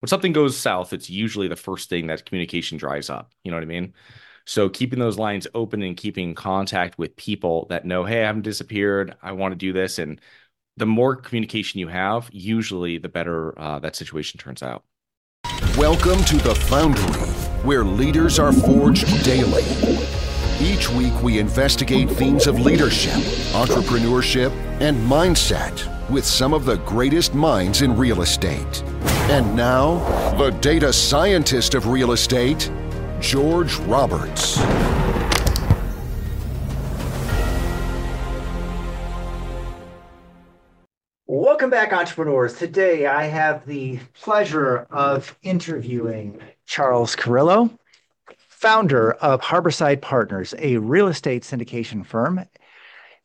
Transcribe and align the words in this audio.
when 0.00 0.08
something 0.08 0.32
goes 0.32 0.56
south, 0.56 0.92
it's 0.92 1.10
usually 1.10 1.46
the 1.46 1.56
first 1.56 1.88
thing 1.90 2.06
that 2.06 2.24
communication 2.24 2.78
dries 2.78 3.10
up. 3.10 3.32
You 3.44 3.50
know 3.50 3.56
what 3.58 3.62
I 3.62 3.66
mean? 3.66 3.92
So 4.46 4.68
keeping 4.70 4.98
those 4.98 5.18
lines 5.18 5.46
open 5.54 5.82
and 5.82 5.96
keeping 5.96 6.34
contact 6.34 6.98
with 6.98 7.14
people 7.16 7.66
that 7.68 7.84
know, 7.84 8.04
hey, 8.04 8.22
I 8.22 8.26
haven't 8.26 8.42
disappeared. 8.42 9.14
I 9.22 9.32
want 9.32 9.52
to 9.52 9.56
do 9.56 9.72
this. 9.74 9.98
And 9.98 10.18
the 10.78 10.86
more 10.86 11.16
communication 11.16 11.80
you 11.80 11.88
have, 11.88 12.30
usually 12.32 12.96
the 12.96 13.10
better 13.10 13.58
uh, 13.60 13.78
that 13.80 13.94
situation 13.94 14.40
turns 14.40 14.62
out. 14.62 14.84
Welcome 15.76 16.24
to 16.24 16.36
the 16.38 16.54
Foundry, 16.54 17.20
where 17.62 17.84
leaders 17.84 18.38
are 18.38 18.52
forged 18.52 19.22
daily. 19.22 19.64
Each 20.60 20.88
week, 20.90 21.22
we 21.22 21.38
investigate 21.38 22.10
themes 22.10 22.46
of 22.46 22.58
leadership, 22.60 23.14
entrepreneurship, 23.52 24.50
and 24.80 24.96
mindset 25.06 26.10
with 26.10 26.24
some 26.24 26.52
of 26.54 26.64
the 26.64 26.76
greatest 26.78 27.34
minds 27.34 27.82
in 27.82 27.96
real 27.96 28.22
estate. 28.22 28.82
And 29.30 29.54
now, 29.54 29.94
the 30.38 30.50
data 30.50 30.92
scientist 30.92 31.74
of 31.74 31.86
real 31.86 32.10
estate, 32.10 32.68
George 33.20 33.76
Roberts. 33.76 34.58
Welcome 41.28 41.70
back, 41.70 41.92
entrepreneurs. 41.92 42.54
Today 42.54 43.06
I 43.06 43.26
have 43.26 43.64
the 43.66 44.00
pleasure 44.14 44.88
of 44.90 45.38
interviewing 45.42 46.40
Charles 46.66 47.14
Carillo, 47.14 47.70
founder 48.36 49.12
of 49.12 49.40
Harborside 49.40 50.00
Partners, 50.00 50.56
a 50.58 50.78
real 50.78 51.06
estate 51.06 51.44
syndication 51.44 52.04
firm 52.04 52.44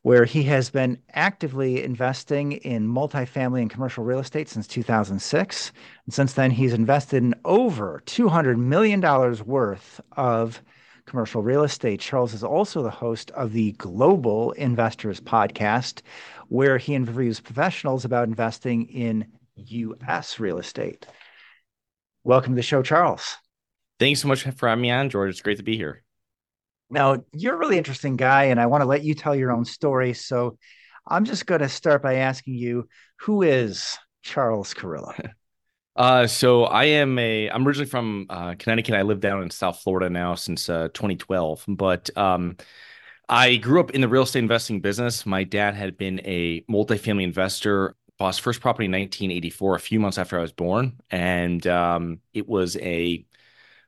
where 0.05 0.25
he 0.25 0.43
has 0.43 0.69
been 0.69 0.99
actively 1.15 1.83
investing 1.83 2.51
in 2.51 2.87
multifamily 2.87 3.61
and 3.61 3.71
commercial 3.71 4.03
real 4.03 4.19
estate 4.19 4.47
since 4.47 4.67
2006. 4.67 5.71
And 6.05 6.13
since 6.13 6.33
then, 6.33 6.51
he's 6.51 6.73
invested 6.73 7.23
in 7.23 7.33
over 7.43 8.03
$200 8.05 8.55
million 8.59 9.01
worth 9.45 9.99
of 10.11 10.61
commercial 11.07 11.41
real 11.41 11.63
estate. 11.63 11.99
Charles 11.99 12.35
is 12.35 12.43
also 12.43 12.83
the 12.83 12.91
host 12.91 13.31
of 13.31 13.51
the 13.51 13.71
Global 13.71 14.51
Investors 14.51 15.19
podcast, 15.19 16.03
where 16.49 16.77
he 16.77 16.93
interviews 16.93 17.39
professionals 17.39 18.05
about 18.05 18.27
investing 18.27 18.85
in 18.89 19.25
U.S. 19.55 20.39
real 20.39 20.59
estate. 20.59 21.07
Welcome 22.23 22.53
to 22.53 22.57
the 22.57 22.61
show, 22.61 22.83
Charles. 22.83 23.37
Thanks 23.99 24.21
so 24.21 24.27
much 24.27 24.43
for 24.43 24.67
having 24.67 24.83
me 24.83 24.91
on, 24.91 25.09
George. 25.09 25.31
It's 25.31 25.41
great 25.41 25.57
to 25.57 25.63
be 25.63 25.77
here. 25.77 26.04
Now, 26.89 27.23
you're 27.33 27.55
a 27.55 27.57
really 27.57 27.77
interesting 27.77 28.15
guy, 28.15 28.45
and 28.45 28.59
I 28.59 28.67
want 28.67 28.81
to 28.81 28.87
let 28.87 29.03
you 29.03 29.15
tell 29.15 29.35
your 29.35 29.51
own 29.51 29.65
story. 29.65 30.13
So 30.13 30.57
I'm 31.07 31.25
just 31.25 31.45
going 31.45 31.61
to 31.61 31.69
start 31.69 32.01
by 32.01 32.15
asking 32.15 32.55
you 32.55 32.87
who 33.17 33.41
is 33.41 33.97
Charles 34.23 34.73
Carillo? 34.73 35.13
Uh, 35.97 36.27
so 36.27 36.65
I 36.65 36.83
am 36.85 37.17
a. 37.17 37.49
I'm 37.49 37.65
originally 37.65 37.89
from 37.89 38.25
uh, 38.29 38.55
Connecticut. 38.59 38.95
I 38.95 39.03
live 39.03 39.21
down 39.21 39.41
in 39.41 39.49
South 39.49 39.79
Florida 39.79 40.09
now 40.09 40.35
since 40.35 40.67
uh, 40.67 40.89
2012. 40.93 41.63
But 41.69 42.09
um, 42.17 42.57
I 43.29 43.55
grew 43.55 43.79
up 43.79 43.91
in 43.91 44.01
the 44.01 44.09
real 44.09 44.23
estate 44.23 44.39
investing 44.39 44.81
business. 44.81 45.25
My 45.25 45.45
dad 45.45 45.73
had 45.73 45.97
been 45.97 46.19
a 46.25 46.61
multifamily 46.69 47.23
investor. 47.23 47.95
Bought 48.17 48.27
his 48.35 48.39
first 48.39 48.59
property 48.61 48.85
in 48.85 48.91
1984, 48.91 49.75
a 49.75 49.79
few 49.79 50.01
months 50.01 50.17
after 50.17 50.37
I 50.37 50.41
was 50.41 50.53
born, 50.53 50.99
and 51.11 51.65
um, 51.67 52.19
it 52.33 52.45
was 52.45 52.75
a 52.77 53.25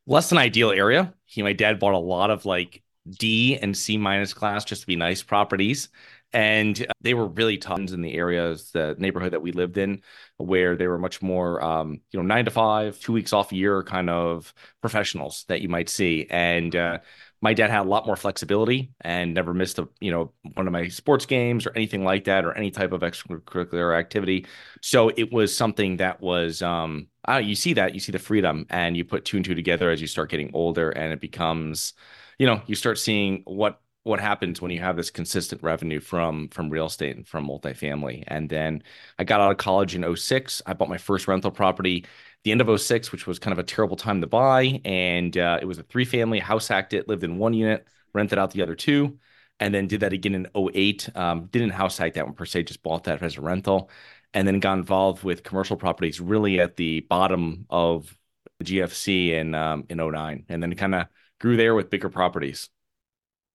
less 0.05 0.29
than 0.29 0.37
ideal 0.37 0.71
area. 0.71 1.13
He, 1.25 1.43
my 1.43 1.53
dad, 1.53 1.79
bought 1.79 1.93
a 1.93 1.97
lot 1.97 2.29
of 2.29 2.45
like 2.45 2.83
D 3.09 3.57
and 3.57 3.75
C 3.75 3.97
minus 3.97 4.33
class 4.33 4.65
just 4.65 4.81
to 4.81 4.87
be 4.87 4.95
nice 4.95 5.23
properties. 5.23 5.89
And 6.33 6.85
they 6.99 7.13
were 7.13 7.27
really 7.27 7.57
tons 7.57 7.93
in 7.93 8.01
the 8.01 8.13
areas, 8.13 8.71
the 8.71 8.95
neighborhood 8.97 9.31
that 9.31 9.41
we 9.41 9.53
lived 9.53 9.77
in, 9.77 10.01
where 10.35 10.75
they 10.75 10.87
were 10.87 10.97
much 10.97 11.21
more, 11.21 11.63
um, 11.63 12.01
you 12.11 12.19
know, 12.19 12.25
nine 12.25 12.43
to 12.45 12.51
five, 12.51 12.99
two 12.99 13.13
weeks 13.13 13.31
off 13.31 13.53
a 13.53 13.55
year 13.55 13.81
kind 13.81 14.09
of 14.09 14.53
professionals 14.81 15.45
that 15.47 15.61
you 15.61 15.69
might 15.69 15.87
see. 15.87 16.27
And 16.29 16.75
uh, 16.75 16.99
my 17.41 17.53
dad 17.53 17.69
had 17.69 17.85
a 17.85 17.89
lot 17.89 18.05
more 18.05 18.17
flexibility 18.17 18.91
and 18.99 19.33
never 19.33 19.53
missed 19.53 19.79
a, 19.79 19.87
you 20.01 20.11
know, 20.11 20.33
one 20.55 20.67
of 20.67 20.73
my 20.73 20.89
sports 20.89 21.25
games 21.25 21.65
or 21.65 21.71
anything 21.75 22.03
like 22.03 22.25
that 22.25 22.43
or 22.43 22.51
any 22.51 22.71
type 22.71 22.91
of 22.91 23.01
extracurricular 23.01 23.97
activity. 23.97 24.47
So 24.81 25.09
it 25.15 25.31
was 25.31 25.55
something 25.55 25.97
that 25.97 26.19
was, 26.19 26.61
um, 26.61 27.07
uh, 27.27 27.37
you 27.37 27.55
see 27.55 27.73
that, 27.73 27.93
you 27.93 27.99
see 27.99 28.11
the 28.11 28.19
freedom 28.19 28.65
and 28.69 28.95
you 28.95 29.03
put 29.03 29.25
two 29.25 29.37
and 29.37 29.45
two 29.45 29.55
together 29.55 29.89
as 29.89 30.01
you 30.01 30.07
start 30.07 30.29
getting 30.29 30.51
older 30.53 30.91
and 30.91 31.11
it 31.11 31.19
becomes, 31.21 31.93
you 32.39 32.47
know, 32.47 32.61
you 32.67 32.75
start 32.75 32.97
seeing 32.97 33.43
what 33.45 33.81
what 34.03 34.21
happens 34.21 34.61
when 34.61 34.71
you 34.71 34.79
have 34.79 34.95
this 34.95 35.09
consistent 35.09 35.61
revenue 35.61 35.99
from 35.99 36.47
from 36.49 36.69
real 36.69 36.85
estate 36.85 37.17
and 37.17 37.27
from 37.27 37.45
multifamily. 37.45 38.23
And 38.27 38.49
then 38.49 38.81
I 39.19 39.25
got 39.25 39.41
out 39.41 39.51
of 39.51 39.57
college 39.57 39.95
in 39.95 40.15
06. 40.15 40.61
I 40.65 40.73
bought 40.73 40.87
my 40.89 40.97
first 40.97 41.27
rental 41.27 41.51
property 41.51 42.05
the 42.43 42.51
end 42.51 42.61
of 42.61 42.81
06, 42.81 43.11
which 43.11 43.27
was 43.27 43.39
kind 43.39 43.51
of 43.51 43.59
a 43.59 43.63
terrible 43.63 43.97
time 43.97 44.21
to 44.21 44.27
buy. 44.27 44.79
And 44.85 45.37
uh, 45.37 45.59
it 45.61 45.65
was 45.65 45.77
a 45.77 45.83
three 45.83 46.05
family 46.05 46.39
house 46.39 46.67
hacked 46.69 46.93
it, 46.93 47.09
lived 47.09 47.23
in 47.23 47.37
one 47.37 47.53
unit, 47.53 47.85
rented 48.13 48.39
out 48.39 48.51
the 48.51 48.61
other 48.61 48.75
two, 48.75 49.19
and 49.59 49.73
then 49.73 49.87
did 49.87 49.99
that 50.01 50.13
again 50.13 50.35
in 50.35 50.47
08. 50.55 51.09
Um, 51.15 51.47
didn't 51.47 51.71
house 51.71 51.97
hack 51.97 52.13
that 52.13 52.25
one 52.25 52.35
per 52.35 52.45
se, 52.45 52.63
just 52.63 52.83
bought 52.83 53.03
that 53.05 53.21
as 53.21 53.37
a 53.37 53.41
rental. 53.41 53.89
And 54.33 54.47
then 54.47 54.59
got 54.59 54.77
involved 54.77 55.23
with 55.23 55.43
commercial 55.43 55.77
properties 55.77 56.19
really 56.19 56.59
at 56.59 56.75
the 56.75 57.01
bottom 57.01 57.65
of 57.69 58.15
the 58.59 58.65
GFC 58.65 59.31
in 59.31 59.55
um, 59.55 59.85
in 59.89 59.97
09. 59.97 60.45
And 60.49 60.61
then 60.61 60.75
kind 60.75 60.95
of 60.95 61.07
grew 61.39 61.57
there 61.57 61.75
with 61.75 61.89
bigger 61.89 62.09
properties. 62.09 62.69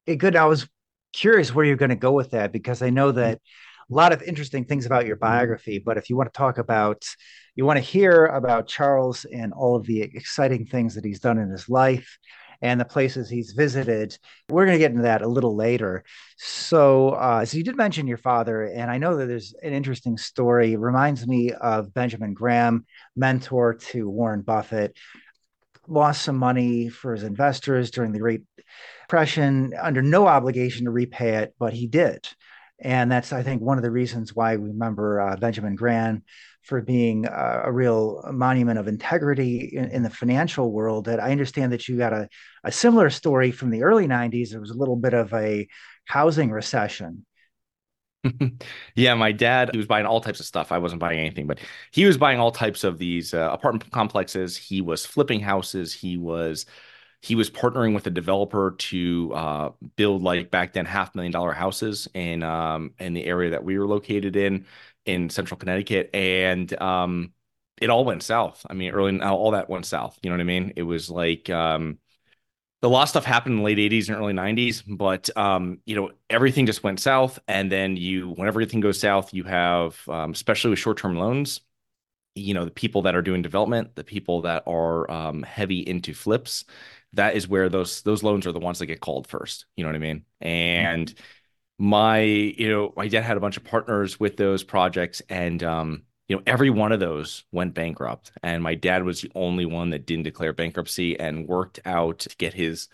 Hey, 0.07 0.17
good. 0.17 0.35
I 0.35 0.47
was 0.47 0.69
curious 1.13 1.55
where 1.55 1.65
you're 1.65 1.77
going 1.77 1.91
to 1.91 1.97
go 1.97 2.13
with 2.13 2.31
that 2.31 2.53
because 2.53 2.83
I 2.83 2.91
know 2.91 3.13
that 3.13 3.39
a 3.91 3.95
lot 3.95 4.13
of 4.13 4.23
interesting 4.23 4.65
things 4.65 4.87
about 4.87 5.07
your 5.07 5.17
biography. 5.17 5.79
But 5.79 5.99
if 5.99 6.09
you 6.09 6.17
want 6.17 6.33
to 6.33 6.37
talk 6.37 6.59
about, 6.59 7.05
you 7.55 7.65
want 7.65 7.77
to 7.77 7.83
hear 7.83 8.27
about 8.27 8.67
Charles 8.67 9.25
and 9.27 9.53
all 9.53 9.77
of 9.77 9.87
the 9.87 10.01
exciting 10.01 10.67
things 10.67 10.95
that 10.95 11.05
he's 11.05 11.21
done 11.21 11.39
in 11.39 11.51
his 11.51 11.69
life 11.69 12.19
and 12.63 12.81
the 12.81 12.85
places 12.85 13.29
he's 13.29 13.53
visited. 13.53 14.17
We're 14.49 14.65
going 14.65 14.77
to 14.77 14.83
get 14.83 14.93
into 14.93 15.03
that 15.03 15.23
a 15.23 15.29
little 15.29 15.55
later. 15.55 16.05
So, 16.37 17.11
uh, 17.11 17.45
so 17.45 17.59
you 17.59 17.65
did 17.65 17.77
mention 17.77 18.07
your 18.07 18.17
father, 18.17 18.63
and 18.65 18.91
I 18.91 18.99
know 18.99 19.17
that 19.17 19.27
there's 19.27 19.55
an 19.63 19.73
interesting 19.73 20.17
story. 20.17 20.73
It 20.73 20.79
reminds 20.79 21.27
me 21.27 21.53
of 21.53 21.93
Benjamin 21.93 22.33
Graham, 22.33 22.87
mentor 23.17 23.75
to 23.75 24.09
Warren 24.09 24.43
Buffett 24.43 24.97
lost 25.89 26.23
some 26.23 26.37
money 26.37 26.89
for 26.89 27.13
his 27.13 27.25
investors 27.25 27.91
during 27.91 28.13
the 28.13 28.19
Great 28.19 28.43
Depression 29.03 29.75
under 29.81 30.03
no 30.03 30.27
obligation 30.27 30.85
to 30.85 30.91
repay 30.91 31.37
it, 31.39 31.55
but 31.59 31.73
he 31.73 31.87
did. 31.87 32.27
And 32.81 33.11
that's, 33.13 33.33
I 33.33 33.43
think, 33.43 33.63
one 33.63 33.79
of 33.79 33.85
the 33.85 33.91
reasons 33.91 34.35
why 34.35 34.57
we 34.57 34.69
remember 34.69 35.21
uh, 35.21 35.37
Benjamin 35.37 35.77
Graham 35.77 36.25
for 36.63 36.81
being 36.81 37.27
uh, 37.27 37.63
a 37.65 37.73
real 37.73 38.23
monument 38.33 38.79
of 38.79 38.89
integrity 38.89 39.71
in, 39.77 39.87
in, 39.87 40.03
the 40.03 40.11
financial 40.11 40.73
world. 40.73 41.07
That 41.07 41.21
I 41.21 41.33
understand 41.33 41.73
that 41.73 41.89
you 41.89 41.97
got 41.97 42.13
a, 42.13 42.29
a 42.65 42.73
similar 42.73 43.11
story 43.11 43.51
from 43.51 43.71
the 43.71 43.83
early 43.83 44.07
90s. 44.07 44.51
There 44.51 44.61
was 44.61 44.71
a 44.71 44.79
little 44.79 44.97
bit 44.97 45.15
of 45.15 45.33
a 45.35 45.67
housing 46.05 46.51
recession 46.51 47.27
yeah, 48.95 49.15
my 49.15 49.33
dad, 49.33 49.71
he 49.73 49.79
was 49.79 49.87
buying 49.87 50.07
all 50.07 50.21
types 50.21 50.41
of 50.41 50.47
stuff. 50.47 50.73
I 50.73 50.79
wasn't 50.79 51.01
buying 51.01 51.19
anything, 51.19 51.47
but 51.47 51.61
he 51.91 52.05
was 52.05 52.17
buying 52.17 52.39
all 52.39 52.53
types 52.53 52.85
of 52.85 52.99
these 52.99 53.35
uh, 53.35 53.51
apartment 53.53 53.91
complexes. 53.91 54.57
He 54.57 54.81
was 54.81 55.05
flipping 55.05 55.41
houses. 55.41 55.93
He 55.93 56.17
was 56.17 56.67
he 57.23 57.37
was 57.37 57.49
partnering 57.49 57.95
with 57.95 58.07
a 58.07 58.11
developer 58.11 58.75
to 58.77 59.33
uh, 59.33 59.71
build 59.97 60.23
like 60.23 60.51
back 60.51 60.73
then 60.73 60.85
half 60.85 61.15
million 61.15 61.33
dollar 61.33 61.53
houses 61.53 62.09
in 62.15 62.43
um, 62.43 62.93
in 62.99 63.15
the 63.15 63.25
area 63.25 63.51
that 63.51 63.65
we 63.65 63.79
were 63.79 63.87
located 63.87 64.37
in 64.37 64.67
in 65.07 65.31
central 65.31 65.57
Connecticut, 65.57 66.11
and 66.13 66.73
um, 66.83 67.33
it 67.81 67.91
all 67.91 68.05
went 68.05 68.23
south. 68.25 68.67
I 68.69 68.75
mean, 68.75 68.91
early 68.91 69.21
all 69.21 69.53
that 69.53 69.71
went 69.71 69.87
south. 69.87 70.19
You 70.23 70.31
know 70.31 70.37
what 70.37 70.43
I 70.43 70.45
mean? 70.45 70.73
It 70.77 70.83
was 70.83 71.09
like 71.09 71.49
um, 71.49 71.99
the 72.83 72.91
law 72.91 73.05
stuff 73.05 73.25
happened 73.25 73.55
in 73.55 73.59
the 73.59 73.65
late 73.65 73.79
80s 73.79 74.09
and 74.09 74.19
early 74.19 74.33
90s 74.33 74.83
but 74.83 75.35
um, 75.37 75.79
you 75.87 75.95
know 75.97 76.11
everything 76.29 76.67
just 76.67 76.83
went 76.83 77.01
south 77.01 77.39
and 77.49 77.71
then 77.71 77.97
you 77.97 78.31
whenever 78.31 78.61
everything 78.61 78.81
goes 78.81 79.01
south 79.01 79.33
you 79.33 79.45
have 79.45 79.97
um, 80.09 80.33
especially 80.33 80.71
with 80.71 80.79
short-term 80.81 81.17
loans 81.17 81.61
you 82.35 82.55
know 82.55 82.65
the 82.65 82.71
people 82.71 83.03
that 83.03 83.15
are 83.15 83.23
doing 83.23 83.43
development 83.43 83.95
the 83.95 84.05
people 84.05 84.43
that 84.43 84.65
are 84.67 85.11
um, 85.11 85.43
heavy 85.43 85.81
into 85.81 86.13
flips 86.13 86.65
that 87.15 87.37
is 87.37 87.49
where 87.49 87.69
those 87.69 88.03
those 88.03 88.23
loans 88.23 88.47
are 88.47 88.53
the 88.53 88.59
ones 88.59 88.79
that 88.79 88.87
get 88.87 89.01
called 89.01 89.27
first 89.27 89.67
you 89.77 89.85
know 89.85 89.89
what 89.89 89.97
i 89.97 89.99
mean 89.99 90.25
and 90.41 91.09
mm-hmm. 91.09 91.89
my 91.89 92.21
you 92.21 92.71
know 92.71 92.93
my 92.97 93.09
dad 93.09 93.23
had 93.23 93.37
a 93.37 93.41
bunch 93.41 93.57
of 93.57 93.65
partners 93.65 94.19
with 94.19 94.37
those 94.37 94.63
projects 94.63 95.23
and 95.29 95.63
um 95.63 96.03
you 96.33 96.39
know, 96.39 96.43
every 96.47 96.71
one 96.71 96.93
of 96.93 97.01
those 97.01 97.45
went 97.53 97.75
bankrupt. 97.75 98.33
And 98.43 98.63
my 98.63 98.75
dad 98.75 99.05
was 99.05 99.21
the 99.21 99.31
only 99.35 99.67
one 99.67 99.91
that 99.91 100.07
didn't 100.07 100.25
declare 100.25 100.55
bankruptcy 100.55 101.21
and 101.21 101.47
worked 101.47 101.81
out 101.85 102.21
to 102.21 102.37
get 102.37 102.55
his 102.55 102.89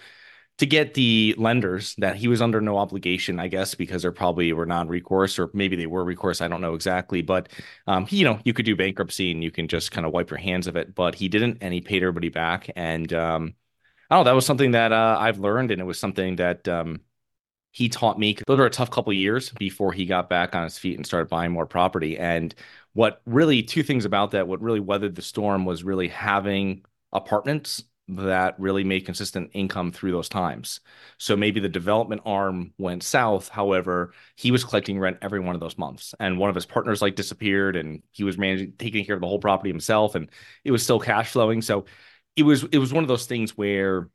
to 0.59 0.67
get 0.67 0.95
the 0.95 1.37
lenders 1.39 1.95
that 1.99 2.17
he 2.17 2.27
was 2.27 2.43
under 2.43 2.61
no 2.61 2.79
obligation, 2.79 3.39
I 3.39 3.47
guess, 3.47 3.77
because 3.77 4.03
they 4.03 4.11
probably 4.11 4.53
were 4.53 4.67
non-recourse 4.67 5.39
or 5.39 5.51
maybe 5.53 5.77
they 5.77 5.87
were 5.87 6.03
recourse. 6.03 6.41
I 6.41 6.49
don't 6.49 6.61
know 6.61 6.75
exactly, 6.75 7.23
but 7.23 7.49
um, 7.87 8.07
he, 8.07 8.17
you 8.17 8.25
know, 8.25 8.41
you 8.45 8.53
could 8.53 8.67
do 8.67 8.75
bankruptcy 8.75 9.31
and 9.31 9.45
you 9.45 9.53
can 9.53 9.69
just 9.69 9.93
kind 9.93 10.05
of 10.05 10.13
wipe 10.13 10.31
your 10.31 10.39
hands 10.39 10.67
of 10.67 10.75
it. 10.75 10.97
But 10.97 11.15
he 11.15 11.29
didn't, 11.29 11.59
and 11.61 11.73
he 11.73 11.81
paid 11.81 12.03
everybody 12.03 12.29
back. 12.29 12.69
And 12.75 13.13
um, 13.13 13.55
oh, 14.11 14.25
that 14.25 14.33
was 14.33 14.47
something 14.47 14.73
that 14.73 14.93
uh, 14.93 15.17
I've 15.19 15.39
learned, 15.39 15.71
and 15.71 15.81
it 15.81 15.85
was 15.85 15.99
something 15.99 16.37
that 16.37 16.67
um, 16.69 17.01
he 17.73 17.89
taught 17.89 18.19
me 18.19 18.37
those 18.47 18.59
were 18.59 18.67
a 18.67 18.71
tough 18.71 18.91
couple 18.91 19.11
of 19.11 19.17
years 19.17 19.51
before 19.59 19.93
he 19.93 20.07
got 20.07 20.29
back 20.29 20.55
on 20.55 20.65
his 20.65 20.79
feet 20.79 20.97
and 20.97 21.07
started 21.07 21.29
buying 21.29 21.53
more 21.53 21.67
property. 21.67 22.19
And 22.19 22.55
what 22.95 23.21
really 23.27 23.63
two 23.63 23.83
things 23.83 24.05
about 24.05 24.33
that 24.33 24.49
what 24.49 24.63
really 24.63 24.81
weathered 24.81 25.15
the 25.15 25.23
storm 25.23 25.65
was 25.65 25.85
really 25.85 26.09
having 26.09 26.85
apartments 27.13 27.85
that 28.11 28.59
really 28.59 28.85
made 28.85 29.05
consistent 29.05 29.51
income 29.53 29.93
through 29.93 30.13
those 30.13 30.31
times. 30.31 30.81
So 31.19 31.37
maybe 31.37 31.61
the 31.61 31.69
development 31.69 32.23
arm 32.25 32.73
went 32.79 33.03
south. 33.03 33.49
However, 33.51 34.15
he 34.35 34.51
was 34.51 34.65
collecting 34.65 34.99
rent 34.99 35.19
every 35.21 35.41
one 35.41 35.55
of 35.55 35.61
those 35.61 35.77
months. 35.77 36.15
And 36.19 36.39
one 36.39 36.49
of 36.49 36.55
his 36.55 36.65
partners 36.65 37.03
like 37.03 37.17
disappeared 37.17 37.77
and 37.77 38.03
he 38.13 38.25
was 38.25 38.39
managing 38.39 38.73
taking 38.79 39.05
care 39.05 39.15
of 39.15 39.21
the 39.21 39.27
whole 39.27 39.39
property 39.39 39.69
himself 39.71 40.15
and 40.15 40.31
it 40.65 40.71
was 40.71 40.83
still 40.83 40.99
cash 40.99 41.31
flowing. 41.33 41.61
So 41.61 41.85
it 42.39 42.45
was 42.45 42.65
it 42.65 42.79
was 42.79 42.93
one 42.93 43.05
of 43.05 43.09
those 43.09 43.27
things 43.27 43.57
where 43.57 44.09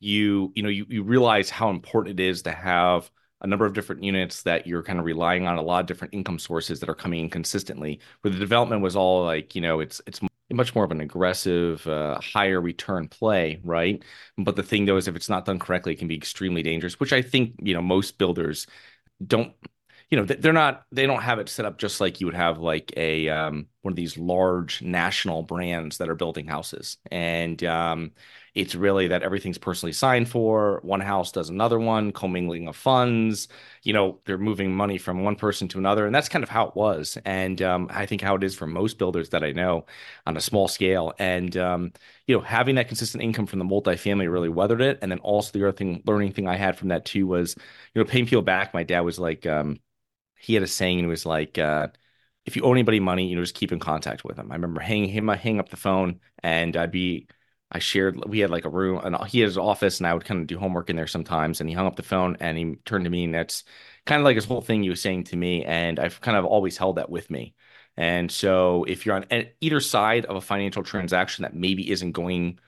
you 0.00 0.52
you 0.54 0.62
know 0.62 0.68
you, 0.68 0.86
you 0.88 1.02
realize 1.02 1.50
how 1.50 1.70
important 1.70 2.20
it 2.20 2.22
is 2.22 2.42
to 2.42 2.52
have 2.52 3.10
a 3.42 3.46
number 3.46 3.66
of 3.66 3.74
different 3.74 4.02
units 4.02 4.42
that 4.42 4.66
you're 4.66 4.82
kind 4.82 4.98
of 4.98 5.04
relying 5.04 5.46
on 5.46 5.58
a 5.58 5.62
lot 5.62 5.80
of 5.80 5.86
different 5.86 6.14
income 6.14 6.38
sources 6.38 6.80
that 6.80 6.88
are 6.88 6.94
coming 6.94 7.20
in 7.20 7.30
consistently 7.30 8.00
where 8.20 8.32
the 8.32 8.38
development 8.38 8.82
was 8.82 8.96
all 8.96 9.24
like 9.24 9.54
you 9.54 9.60
know 9.60 9.80
it's 9.80 10.00
it's 10.06 10.20
much 10.52 10.74
more 10.74 10.84
of 10.84 10.92
an 10.92 11.00
aggressive, 11.00 11.84
uh, 11.88 12.20
higher 12.20 12.60
return 12.60 13.08
play, 13.08 13.60
right? 13.64 14.02
But 14.38 14.56
the 14.56 14.62
thing 14.62 14.84
though 14.84 14.96
is 14.96 15.08
if 15.08 15.16
it's 15.16 15.28
not 15.28 15.44
done 15.44 15.58
correctly, 15.58 15.94
it 15.94 15.98
can 15.98 16.08
be 16.08 16.16
extremely 16.16 16.62
dangerous, 16.62 17.00
which 17.00 17.12
I 17.12 17.22
think, 17.22 17.54
you 17.60 17.74
know, 17.74 17.82
most 17.82 18.18
builders 18.18 18.66
don't 19.26 19.52
you 20.10 20.16
know 20.16 20.24
they're 20.24 20.52
not 20.52 20.84
they 20.92 21.06
don't 21.06 21.22
have 21.22 21.38
it 21.38 21.48
set 21.48 21.66
up 21.66 21.78
just 21.78 22.00
like 22.00 22.20
you 22.20 22.26
would 22.26 22.34
have 22.34 22.58
like 22.58 22.92
a 22.96 23.28
um, 23.28 23.66
one 23.82 23.92
of 23.92 23.96
these 23.96 24.16
large 24.16 24.82
national 24.82 25.42
brands 25.42 25.98
that 25.98 26.08
are 26.08 26.14
building 26.14 26.46
houses 26.46 26.98
and 27.10 27.62
um, 27.64 28.12
it's 28.56 28.74
really 28.74 29.08
that 29.08 29.22
everything's 29.22 29.58
personally 29.58 29.92
signed 29.92 30.30
for. 30.30 30.80
One 30.82 31.00
house 31.00 31.30
does 31.30 31.50
another 31.50 31.78
one, 31.78 32.10
commingling 32.10 32.68
of 32.68 32.74
funds. 32.74 33.48
You 33.82 33.92
know, 33.92 34.18
they're 34.24 34.38
moving 34.38 34.74
money 34.74 34.96
from 34.96 35.22
one 35.22 35.36
person 35.36 35.68
to 35.68 35.78
another. 35.78 36.06
And 36.06 36.14
that's 36.14 36.30
kind 36.30 36.42
of 36.42 36.48
how 36.48 36.68
it 36.68 36.74
was. 36.74 37.18
And 37.26 37.60
um, 37.60 37.88
I 37.92 38.06
think 38.06 38.22
how 38.22 38.34
it 38.34 38.42
is 38.42 38.54
for 38.54 38.66
most 38.66 38.96
builders 38.96 39.28
that 39.30 39.44
I 39.44 39.52
know 39.52 39.84
on 40.26 40.38
a 40.38 40.40
small 40.40 40.68
scale. 40.68 41.12
And, 41.18 41.54
um, 41.58 41.92
you 42.26 42.34
know, 42.34 42.40
having 42.40 42.76
that 42.76 42.88
consistent 42.88 43.22
income 43.22 43.44
from 43.44 43.58
the 43.58 43.66
multifamily 43.66 44.32
really 44.32 44.48
weathered 44.48 44.80
it. 44.80 45.00
And 45.02 45.12
then 45.12 45.18
also 45.18 45.52
the 45.52 45.62
other 45.68 45.76
thing, 45.76 46.02
learning 46.06 46.32
thing 46.32 46.48
I 46.48 46.56
had 46.56 46.78
from 46.78 46.88
that 46.88 47.04
too 47.04 47.26
was, 47.26 47.56
you 47.94 48.02
know, 48.02 48.08
paying 48.08 48.24
people 48.24 48.42
back. 48.42 48.72
My 48.72 48.84
dad 48.84 49.00
was 49.00 49.18
like, 49.18 49.44
um, 49.44 49.80
he 50.38 50.54
had 50.54 50.62
a 50.62 50.66
saying 50.66 50.98
and 50.98 51.06
it 51.06 51.08
was 51.10 51.26
like, 51.26 51.58
uh, 51.58 51.88
if 52.44 52.56
you 52.56 52.62
owe 52.62 52.72
anybody 52.72 53.00
money, 53.00 53.28
you 53.28 53.36
know, 53.36 53.42
just 53.42 53.54
keep 53.54 53.72
in 53.72 53.78
contact 53.80 54.24
with 54.24 54.36
them. 54.36 54.50
I 54.52 54.54
remember 54.54 54.80
hanging 54.80 55.10
him, 55.10 55.28
I 55.30 55.36
hang 55.36 55.58
up 55.60 55.68
the 55.68 55.76
phone 55.76 56.20
and 56.42 56.76
I'd 56.76 56.92
be 56.92 57.28
I 57.72 57.80
shared 57.80 58.24
we 58.28 58.38
had 58.38 58.50
like 58.50 58.64
a 58.64 58.68
room 58.70 59.00
and 59.04 59.16
he 59.26 59.40
had 59.40 59.48
his 59.48 59.58
office 59.58 59.98
and 59.98 60.06
I 60.06 60.14
would 60.14 60.24
kind 60.24 60.40
of 60.40 60.46
do 60.46 60.58
homework 60.58 60.88
in 60.88 60.96
there 60.96 61.08
sometimes 61.08 61.60
and 61.60 61.68
he 61.68 61.74
hung 61.74 61.86
up 61.86 61.96
the 61.96 62.02
phone 62.04 62.36
and 62.40 62.56
he 62.56 62.76
turned 62.84 63.04
to 63.04 63.10
me 63.10 63.24
and 63.24 63.34
that's 63.34 63.64
kind 64.04 64.20
of 64.20 64.24
like 64.24 64.36
his 64.36 64.44
whole 64.44 64.60
thing 64.60 64.82
he 64.82 64.90
was 64.90 65.00
saying 65.02 65.24
to 65.24 65.36
me 65.36 65.64
and 65.64 65.98
I've 65.98 66.20
kind 66.20 66.36
of 66.36 66.44
always 66.44 66.76
held 66.78 66.96
that 66.96 67.10
with 67.10 67.28
me. 67.30 67.54
And 67.96 68.30
so 68.30 68.84
if 68.84 69.04
you're 69.04 69.16
on 69.16 69.26
either 69.60 69.80
side 69.80 70.26
of 70.26 70.36
a 70.36 70.40
financial 70.40 70.82
transaction 70.84 71.42
that 71.42 71.54
maybe 71.54 71.90
isn't 71.90 72.12
going 72.12 72.58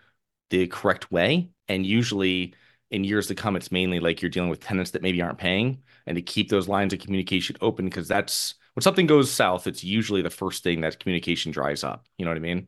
the 0.51 0.67
correct 0.69 1.11
way 1.13 1.51
and 1.69 1.87
usually 1.87 2.55
in 2.91 3.05
years 3.05 3.27
to 3.27 3.35
come 3.35 3.57
it's 3.57 3.73
mainly 3.73 4.01
like 4.01 4.23
you're 4.23 4.31
dealing 4.31 4.51
with 4.51 4.61
tenants 4.61 4.93
that 4.93 5.03
maybe 5.03 5.21
aren't 5.21 5.39
paying 5.39 5.83
and 6.07 6.17
to 6.17 6.23
keep 6.23 6.49
those 6.49 6.69
lines 6.69 6.93
of 6.93 7.01
communication 7.01 7.57
open 7.61 7.85
because 7.85 8.09
that's 8.09 8.55
when 8.75 8.83
something 8.83 9.07
goes 9.07 9.31
south 9.31 9.67
it's 9.67 9.85
usually 9.85 10.23
the 10.23 10.31
first 10.31 10.63
thing 10.63 10.81
that 10.81 10.99
communication 11.01 11.53
dries 11.53 11.85
up 11.85 12.07
you 12.17 12.25
know 12.25 12.31
what 12.31 12.39
i 12.39 12.41
mean 12.41 12.67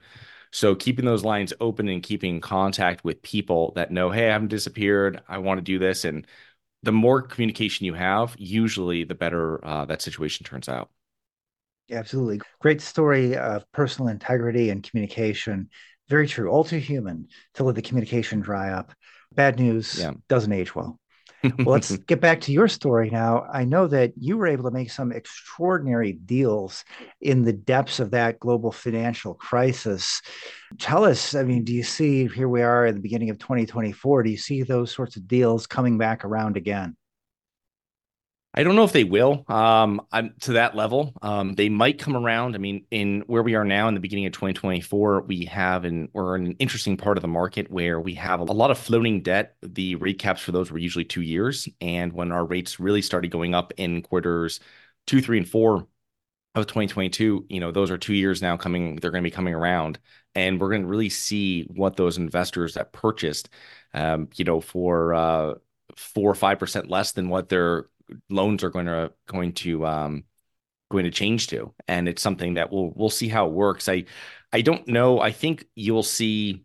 so 0.53 0.75
keeping 0.75 1.05
those 1.05 1.25
lines 1.25 1.53
open 1.61 1.89
and 1.89 2.03
keeping 2.03 2.41
contact 2.41 3.05
with 3.05 3.23
people 3.23 3.73
that 3.77 3.91
know, 3.93 4.11
hey, 4.11 4.29
I 4.29 4.33
haven't 4.33 4.49
disappeared. 4.49 5.23
I 5.29 5.39
want 5.39 5.59
to 5.59 5.63
do 5.63 5.79
this. 5.79 6.05
And 6.05 6.27
the 6.83 6.93
more 6.93 7.23
communication 7.23 7.87
you 7.87 7.95
have, 7.95 8.35
usually 8.39 9.05
the 9.05 9.15
better 9.15 9.65
uh, 9.65 9.85
that 9.87 10.03
situation 10.03 10.45
turns 10.45 10.69
out. 10.69 10.91
Yeah, 11.89 11.99
absolutely. 11.99 12.41
Great 12.61 12.81
story 12.81 13.37
of 13.37 13.71
personal 13.73 14.11
integrity 14.11 14.71
and 14.71 14.83
communication. 14.83 15.69
Very 16.09 16.27
true. 16.27 16.49
All 16.49 16.65
too 16.65 16.79
human 16.79 17.29
to 17.55 17.65
let 17.65 17.75
the 17.75 17.83
communication 17.83 18.41
dry 18.41 18.71
up. 18.73 18.93
Bad 19.35 19.59
news 19.59 19.99
yeah. 19.99 20.13
doesn't 20.29 20.53
age 20.53 20.75
well 20.75 20.99
well, 21.59 21.67
let's 21.67 21.97
get 21.97 22.21
back 22.21 22.41
to 22.43 22.53
your 22.53 22.69
story 22.69 23.09
now. 23.09 23.47
I 23.51 23.65
know 23.65 23.87
that 23.87 24.13
you 24.19 24.37
were 24.37 24.47
able 24.47 24.65
to 24.65 24.71
make 24.71 24.91
some 24.91 25.11
extraordinary 25.11 26.13
deals 26.13 26.85
in 27.21 27.45
the 27.45 27.53
depths 27.53 27.99
of 27.99 28.11
that 28.11 28.39
global 28.41 28.73
financial 28.73 29.35
crisis. 29.35 30.21
Tell 30.79 31.05
us, 31.05 31.35
I 31.35 31.45
mean, 31.45 31.65
do 31.65 31.73
you 31.73 31.83
see 31.83 32.29
here 32.29 32.49
we 32.49 32.63
are 32.63 32.87
at 32.87 32.95
the 32.95 33.01
beginning 33.01 33.31
of 33.31 33.39
2024? 33.39 34.23
Do 34.23 34.31
you 34.31 34.37
see 34.37 34.63
those 34.63 34.95
sorts 34.95 35.17
of 35.17 35.27
deals 35.27 35.67
coming 35.67 35.97
back 35.97 36.25
around 36.25 36.59
again? 36.59 36.97
I 38.53 38.65
don't 38.65 38.75
know 38.75 38.83
if 38.83 38.93
they 38.93 39.05
will 39.05 39.45
um, 39.47 40.01
I'm, 40.11 40.35
to 40.41 40.55
that 40.55 40.75
level. 40.75 41.13
Um, 41.23 41.55
they 41.55 41.69
might 41.69 42.01
come 42.01 42.17
around. 42.17 42.57
I 42.57 42.59
mean, 42.59 42.85
in 42.91 43.23
where 43.29 43.45
we 43.45 43.55
are 43.55 43.65
now 43.65 43.87
in 43.87 43.95
the 43.95 44.01
beginning 44.01 44.27
of 44.27 44.33
2024, 44.33 45.23
we 45.23 45.45
have 45.45 45.85
and 45.85 46.09
we're 46.13 46.35
in 46.37 46.47
an 46.47 46.57
interesting 46.59 46.97
part 46.97 47.17
of 47.17 47.23
the 47.23 47.29
market 47.29 47.71
where 47.71 48.01
we 48.01 48.15
have 48.15 48.41
a 48.41 48.45
lot 48.45 48.73
of 48.73 48.79
floating 48.79 49.23
debt. 49.23 49.55
The 49.63 49.95
rate 49.97 50.19
caps 50.19 50.41
for 50.41 50.51
those 50.51 50.73
were 50.73 50.79
usually 50.79 51.05
two 51.05 51.23
years, 51.23 51.69
and 51.81 52.13
when 52.13 52.33
our 52.33 52.45
rates 52.45 52.81
really 52.81 53.03
started 53.03 53.31
going 53.31 53.55
up 53.55 53.73
in 53.77 54.03
quarters 54.03 54.59
two, 55.07 55.21
three, 55.23 55.39
and 55.39 55.49
four 55.49 55.87
of 56.57 56.67
2022, 56.67 57.47
you 57.49 57.61
know, 57.61 57.71
those 57.71 57.91
are 57.93 57.99
two 57.99 58.15
years 58.15 58.43
now 58.43 58.57
coming. 58.57 58.97
They're 58.97 59.13
going 59.13 59.23
to 59.23 59.31
be 59.31 59.35
coming 59.35 59.55
around, 59.55 60.01
and 60.35 60.61
we're 60.61 60.71
going 60.71 60.83
to 60.83 60.89
really 60.89 61.09
see 61.09 61.63
what 61.65 61.97
those 61.97 62.19
investors 62.19 62.75
that 62.75 62.93
purchased, 62.93 63.49
um, 63.95 64.29
you 64.35 64.45
know, 64.45 64.61
for 64.61 65.15
uh, 65.15 65.55
four 65.97 66.31
or 66.31 66.35
five 66.35 66.59
percent 66.59 66.91
less 66.91 67.13
than 67.13 67.29
what 67.29 67.49
they're 67.49 67.87
loans 68.29 68.65
are 68.65 68.71
going 68.71 68.87
to 68.87 69.13
going 69.27 69.53
to 69.55 69.87
um, 69.87 70.25
going 70.91 71.05
to 71.05 71.11
change 71.11 71.49
to, 71.49 71.75
and 71.89 72.09
it's 72.09 72.23
something 72.23 72.55
that 72.55 72.73
we'll 72.73 72.93
we'll 72.95 73.11
see 73.11 73.29
how 73.29 73.47
it 73.47 73.53
works. 73.53 73.89
I 73.89 74.05
I 74.53 74.63
don't 74.63 74.87
know. 74.89 75.21
I 75.21 75.33
think 75.33 75.67
you'll 75.75 76.03
see. 76.03 76.65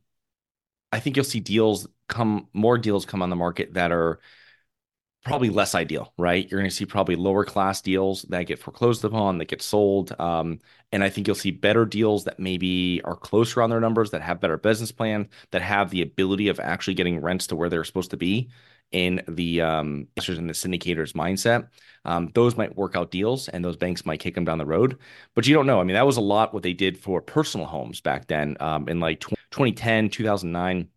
I 0.92 1.00
think 1.00 1.15
you'll 1.15 1.25
see 1.25 1.39
deals 1.39 1.88
come 2.07 2.47
more 2.53 2.77
deals 2.77 3.06
come 3.06 3.21
on 3.21 3.30
the 3.30 3.36
market 3.36 3.74
that 3.74 3.92
are 3.92 4.19
probably 5.25 5.50
less 5.50 5.74
ideal, 5.74 6.13
right? 6.18 6.50
You're 6.50 6.59
going 6.59 6.69
to 6.69 6.75
see 6.75 6.86
probably 6.86 7.15
lower 7.15 7.44
class 7.44 7.81
deals 7.81 8.21
that 8.30 8.45
get 8.45 8.59
foreclosed 8.59 9.03
upon, 9.03 9.39
that 9.39 9.47
get 9.47 9.62
sold. 9.62 10.13
Um, 10.19 10.59
and 10.92 11.03
I 11.03 11.09
think 11.09 11.25
you'll 11.25 11.36
see 11.36 11.50
better 11.50 11.83
deals 11.83 12.25
that 12.25 12.39
maybe 12.39 13.01
are 13.03 13.15
closer 13.15 13.63
on 13.63 13.71
their 13.71 13.80
numbers, 13.80 14.12
that 14.12 14.21
have 14.21 14.39
better 14.39 14.56
business 14.57 14.92
plan, 14.92 15.27
that 15.50 15.63
have 15.63 15.89
the 15.89 16.03
ability 16.03 16.47
of 16.47 16.59
actually 16.59 16.94
getting 16.94 17.21
rents 17.21 17.47
to 17.47 17.56
where 17.56 17.69
they're 17.69 17.83
supposed 17.83 18.12
to 18.12 18.18
be 18.18 18.50
in 18.91 19.21
the 19.27 19.61
um 19.61 20.07
in 20.27 20.47
the 20.47 20.53
syndicator's 20.53 21.13
mindset. 21.13 21.67
Um, 22.05 22.29
those 22.33 22.55
might 22.55 22.75
work 22.75 22.95
out 22.95 23.11
deals 23.11 23.47
and 23.49 23.65
those 23.65 23.77
banks 23.77 24.05
might 24.05 24.19
kick 24.19 24.35
them 24.35 24.45
down 24.45 24.57
the 24.59 24.65
road. 24.65 24.97
But 25.33 25.47
you 25.47 25.55
don't 25.55 25.65
know. 25.67 25.81
I 25.81 25.83
mean, 25.83 25.95
that 25.95 26.05
was 26.05 26.17
a 26.17 26.21
lot 26.21 26.53
what 26.53 26.63
they 26.63 26.73
did 26.73 26.97
for 26.97 27.21
personal 27.21 27.65
homes 27.65 27.99
back 28.01 28.27
then 28.27 28.57
um, 28.59 28.87
in 28.87 28.99
like 28.99 29.23
2010, 29.51 30.09
2009. 30.09 30.87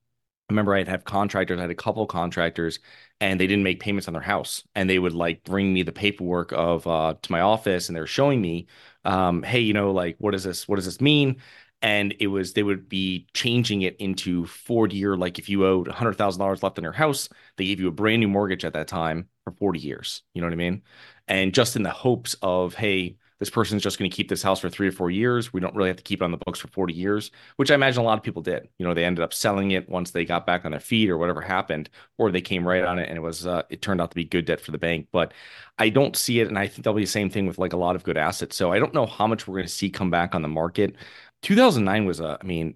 I 0.50 0.52
remember 0.52 0.74
I'd 0.74 0.88
have 0.88 1.04
contractors, 1.04 1.58
I 1.58 1.62
had 1.62 1.70
a 1.70 1.74
couple 1.74 2.02
of 2.02 2.08
contractors, 2.08 2.78
and 3.20 3.38
they 3.38 3.46
didn't 3.46 3.64
make 3.64 3.80
payments 3.80 4.08
on 4.08 4.14
their 4.14 4.22
house. 4.22 4.62
And 4.74 4.88
they 4.88 4.98
would 4.98 5.12
like 5.12 5.44
bring 5.44 5.72
me 5.72 5.82
the 5.82 5.92
paperwork 5.92 6.52
of 6.52 6.86
uh, 6.86 7.14
to 7.20 7.32
my 7.32 7.40
office 7.40 7.88
and 7.88 7.96
they're 7.96 8.06
showing 8.06 8.40
me, 8.40 8.66
um, 9.04 9.42
hey, 9.42 9.60
you 9.60 9.72
know, 9.74 9.90
like 9.92 10.16
what 10.18 10.32
does 10.32 10.44
this 10.44 10.68
what 10.68 10.76
does 10.76 10.84
this 10.84 11.00
mean? 11.00 11.40
And 11.82 12.14
it 12.18 12.26
was 12.26 12.52
they 12.52 12.62
would 12.62 12.88
be 12.88 13.26
changing 13.34 13.82
it 13.82 13.96
into 13.96 14.46
40 14.46 14.96
year 14.96 15.16
like 15.16 15.38
if 15.38 15.48
you 15.48 15.64
owed 15.66 15.88
$100000 15.88 16.62
left 16.62 16.78
on 16.78 16.84
your 16.84 16.92
house 16.92 17.28
they 17.56 17.64
gave 17.64 17.80
you 17.80 17.88
a 17.88 17.92
brand 17.92 18.20
new 18.20 18.28
mortgage 18.28 18.64
at 18.64 18.72
that 18.72 18.88
time 18.88 19.28
for 19.44 19.52
40 19.52 19.78
years. 19.78 20.22
You 20.34 20.40
know 20.40 20.46
what 20.46 20.52
i 20.52 20.56
mean? 20.56 20.82
And 21.26 21.54
just 21.54 21.76
in 21.76 21.82
the 21.82 21.90
hopes 21.90 22.36
of 22.42 22.74
hey 22.74 23.16
this 23.38 23.50
person's 23.50 23.84
just 23.84 24.00
going 24.00 24.10
to 24.10 24.16
keep 24.16 24.28
this 24.28 24.42
house 24.42 24.58
for 24.58 24.68
three 24.68 24.88
or 24.88 24.92
four 24.92 25.12
years. 25.12 25.52
We 25.52 25.60
don't 25.60 25.76
really 25.76 25.90
have 25.90 25.96
to 25.98 26.02
keep 26.02 26.20
it 26.20 26.24
on 26.24 26.32
the 26.32 26.38
books 26.38 26.58
for 26.58 26.66
40 26.68 26.92
years 26.92 27.30
which 27.54 27.70
i 27.70 27.74
imagine 27.74 28.02
a 28.02 28.04
lot 28.04 28.18
of 28.18 28.24
people 28.24 28.42
did. 28.42 28.68
You 28.78 28.86
know 28.86 28.94
they 28.94 29.04
ended 29.04 29.22
up 29.22 29.32
selling 29.32 29.70
it 29.70 29.88
once 29.88 30.10
they 30.10 30.24
got 30.24 30.46
back 30.46 30.64
on 30.64 30.72
their 30.72 30.80
feet 30.80 31.10
or 31.10 31.18
whatever 31.18 31.40
happened 31.40 31.90
or 32.16 32.30
they 32.32 32.40
came 32.40 32.66
right 32.66 32.84
on 32.84 32.98
it 32.98 33.08
and 33.08 33.16
it 33.16 33.22
was 33.22 33.46
uh, 33.46 33.62
it 33.70 33.82
turned 33.82 34.00
out 34.00 34.10
to 34.10 34.16
be 34.16 34.24
good 34.24 34.46
debt 34.46 34.60
for 34.60 34.72
the 34.72 34.78
bank. 34.78 35.08
But 35.12 35.32
i 35.78 35.88
don't 35.88 36.16
see 36.16 36.40
it 36.40 36.48
and 36.48 36.58
i 36.58 36.66
think 36.66 36.82
there'll 36.82 36.96
be 36.96 37.04
the 37.04 37.06
same 37.06 37.30
thing 37.30 37.46
with 37.46 37.58
like 37.58 37.72
a 37.72 37.76
lot 37.76 37.96
of 37.96 38.02
good 38.02 38.16
assets. 38.16 38.56
So 38.56 38.72
i 38.72 38.78
don't 38.78 38.94
know 38.94 39.06
how 39.06 39.26
much 39.26 39.46
we're 39.46 39.56
going 39.56 39.66
to 39.66 39.72
see 39.72 39.90
come 39.90 40.10
back 40.10 40.34
on 40.34 40.42
the 40.42 40.48
market 40.48 40.96
2009 41.42 42.06
was 42.06 42.20
a, 42.20 42.38
I 42.40 42.44
mean, 42.44 42.74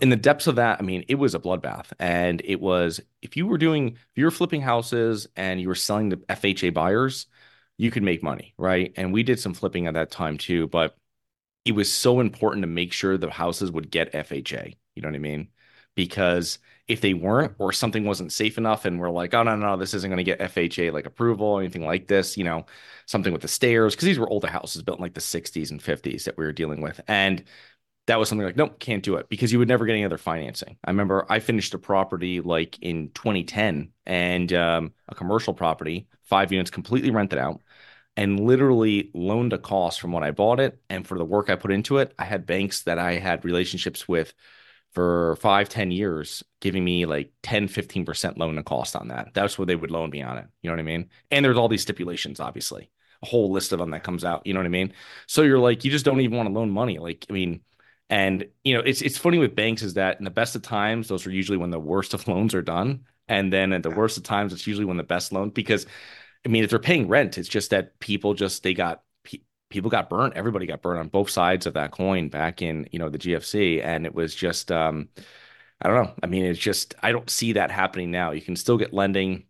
in 0.00 0.10
the 0.10 0.16
depths 0.16 0.48
of 0.48 0.56
that, 0.56 0.80
I 0.80 0.82
mean, 0.82 1.04
it 1.08 1.14
was 1.14 1.34
a 1.34 1.38
bloodbath. 1.38 1.92
And 1.98 2.42
it 2.44 2.60
was, 2.60 3.00
if 3.22 3.36
you 3.36 3.46
were 3.46 3.58
doing, 3.58 3.90
if 3.92 4.16
you 4.16 4.24
were 4.24 4.30
flipping 4.30 4.60
houses 4.60 5.28
and 5.36 5.60
you 5.60 5.68
were 5.68 5.74
selling 5.74 6.10
to 6.10 6.16
FHA 6.16 6.74
buyers, 6.74 7.26
you 7.76 7.90
could 7.90 8.02
make 8.02 8.22
money, 8.22 8.54
right? 8.58 8.92
And 8.96 9.12
we 9.12 9.22
did 9.22 9.38
some 9.38 9.54
flipping 9.54 9.86
at 9.86 9.94
that 9.94 10.10
time 10.10 10.36
too, 10.36 10.66
but 10.66 10.96
it 11.64 11.72
was 11.72 11.92
so 11.92 12.18
important 12.20 12.62
to 12.64 12.66
make 12.66 12.92
sure 12.92 13.16
the 13.16 13.30
houses 13.30 13.70
would 13.70 13.90
get 13.90 14.12
FHA. 14.12 14.76
You 14.96 15.02
know 15.02 15.08
what 15.08 15.14
I 15.14 15.20
mean? 15.20 15.48
Because 15.94 16.58
if 16.88 17.00
they 17.00 17.12
weren't, 17.12 17.54
or 17.58 17.72
something 17.72 18.04
wasn't 18.04 18.32
safe 18.32 18.56
enough, 18.56 18.84
and 18.84 18.98
we're 18.98 19.10
like, 19.10 19.34
oh 19.34 19.42
no, 19.42 19.54
no, 19.56 19.76
this 19.76 19.94
isn't 19.94 20.08
going 20.10 20.16
to 20.16 20.24
get 20.24 20.40
FHA 20.40 20.92
like 20.92 21.06
approval 21.06 21.46
or 21.46 21.60
anything 21.60 21.84
like 21.84 22.08
this, 22.08 22.36
you 22.36 22.44
know, 22.44 22.66
something 23.06 23.32
with 23.32 23.42
the 23.42 23.48
stairs, 23.48 23.94
because 23.94 24.06
these 24.06 24.18
were 24.18 24.28
older 24.28 24.48
houses 24.48 24.82
built 24.82 24.98
in 24.98 25.02
like 25.02 25.14
the 25.14 25.20
60s 25.20 25.70
and 25.70 25.82
50s 25.82 26.24
that 26.24 26.38
we 26.38 26.44
were 26.44 26.52
dealing 26.52 26.80
with. 26.80 27.00
And 27.06 27.44
that 28.08 28.18
was 28.18 28.28
something 28.28 28.46
like, 28.46 28.56
nope, 28.56 28.80
can't 28.80 29.04
do 29.04 29.16
it 29.16 29.28
because 29.30 29.52
you 29.52 29.60
would 29.60 29.68
never 29.68 29.86
get 29.86 29.94
any 29.94 30.04
other 30.04 30.18
financing. 30.18 30.78
I 30.84 30.90
remember 30.90 31.26
I 31.30 31.40
finished 31.40 31.74
a 31.74 31.78
property 31.78 32.40
like 32.42 32.78
in 32.80 33.10
2010 33.14 33.92
and 34.06 34.52
um, 34.54 34.94
a 35.08 35.14
commercial 35.14 35.54
property, 35.54 36.08
five 36.24 36.52
units 36.52 36.70
completely 36.70 37.10
rented 37.12 37.38
out. 37.38 37.62
and 38.16 38.40
literally 38.40 39.10
loaned 39.14 39.52
a 39.54 39.58
cost 39.58 40.00
from 40.00 40.12
when 40.12 40.24
I 40.24 40.32
bought 40.32 40.60
it 40.60 40.80
and 40.90 41.06
for 41.06 41.18
the 41.18 41.24
work 41.24 41.50
I 41.50 41.56
put 41.56 41.72
into 41.72 41.98
it. 41.98 42.14
I 42.18 42.24
had 42.26 42.46
banks 42.46 42.82
that 42.84 42.98
I 42.98 43.14
had 43.14 43.44
relationships 43.46 44.08
with 44.08 44.34
for 44.92 45.36
five, 45.36 45.68
10 45.68 45.90
years, 45.90 46.42
giving 46.60 46.84
me 46.84 47.06
like 47.06 47.32
10, 47.42 47.68
15% 47.68 48.38
loan 48.38 48.56
to 48.56 48.62
cost 48.62 48.96
on 48.96 49.08
that. 49.08 49.30
That's 49.34 49.58
what 49.58 49.68
they 49.68 49.76
would 49.76 49.90
loan 49.90 50.10
me 50.10 50.22
on 50.22 50.38
it. 50.38 50.46
You 50.62 50.70
know 50.70 50.74
what 50.74 50.80
I 50.80 50.84
mean? 50.84 51.10
And 51.30 51.44
there's 51.44 51.56
all 51.58 51.68
these 51.68 51.82
stipulations, 51.82 52.40
obviously, 52.40 52.90
a 53.22 53.26
whole 53.26 53.52
list 53.52 53.72
of 53.72 53.78
them 53.78 53.90
that 53.92 54.04
comes 54.04 54.24
out. 54.24 54.46
You 54.46 54.54
know 54.54 54.60
what 54.60 54.66
I 54.66 54.70
mean? 54.70 54.94
So 55.26 55.42
you're 55.42 55.58
like, 55.58 55.84
you 55.84 55.90
just 55.90 56.04
don't 56.04 56.20
even 56.20 56.36
want 56.36 56.48
to 56.48 56.52
loan 56.54 56.70
money. 56.70 56.98
Like, 56.98 57.26
I 57.30 57.32
mean, 57.32 57.60
and 58.10 58.46
you 58.64 58.74
know, 58.74 58.80
it's 58.80 59.02
it's 59.02 59.18
funny 59.18 59.38
with 59.38 59.54
banks 59.54 59.82
is 59.82 59.94
that 59.94 60.18
in 60.18 60.24
the 60.24 60.30
best 60.30 60.56
of 60.56 60.62
times, 60.62 61.08
those 61.08 61.26
are 61.26 61.30
usually 61.30 61.58
when 61.58 61.70
the 61.70 61.80
worst 61.80 62.14
of 62.14 62.26
loans 62.28 62.54
are 62.54 62.62
done. 62.62 63.04
And 63.28 63.52
then 63.52 63.72
at 63.74 63.82
the 63.82 63.90
worst 63.90 64.16
of 64.16 64.22
times, 64.22 64.52
it's 64.54 64.66
usually 64.66 64.86
when 64.86 64.96
the 64.96 65.02
best 65.02 65.32
loan 65.32 65.50
because 65.50 65.86
I 66.46 66.48
mean, 66.48 66.64
if 66.64 66.70
they're 66.70 66.78
paying 66.78 67.08
rent, 67.08 67.38
it's 67.38 67.48
just 67.48 67.70
that 67.70 67.98
people 68.00 68.34
just 68.34 68.62
they 68.62 68.74
got 68.74 69.02
people 69.70 69.90
got 69.90 70.08
burnt. 70.10 70.34
Everybody 70.34 70.66
got 70.66 70.82
burnt 70.82 71.00
on 71.00 71.08
both 71.08 71.30
sides 71.30 71.66
of 71.66 71.74
that 71.74 71.90
coin 71.92 72.28
back 72.28 72.62
in 72.62 72.88
you 72.92 72.98
know 72.98 73.08
the 73.08 73.18
GFC, 73.18 73.84
and 73.84 74.06
it 74.06 74.14
was 74.14 74.34
just 74.34 74.72
um, 74.72 75.08
I 75.80 75.88
don't 75.88 76.04
know. 76.04 76.14
I 76.22 76.26
mean, 76.26 76.44
it's 76.44 76.58
just 76.58 76.94
I 77.02 77.12
don't 77.12 77.30
see 77.30 77.54
that 77.54 77.70
happening 77.70 78.10
now. 78.10 78.32
You 78.32 78.42
can 78.42 78.56
still 78.56 78.78
get 78.78 78.92
lending. 78.94 79.46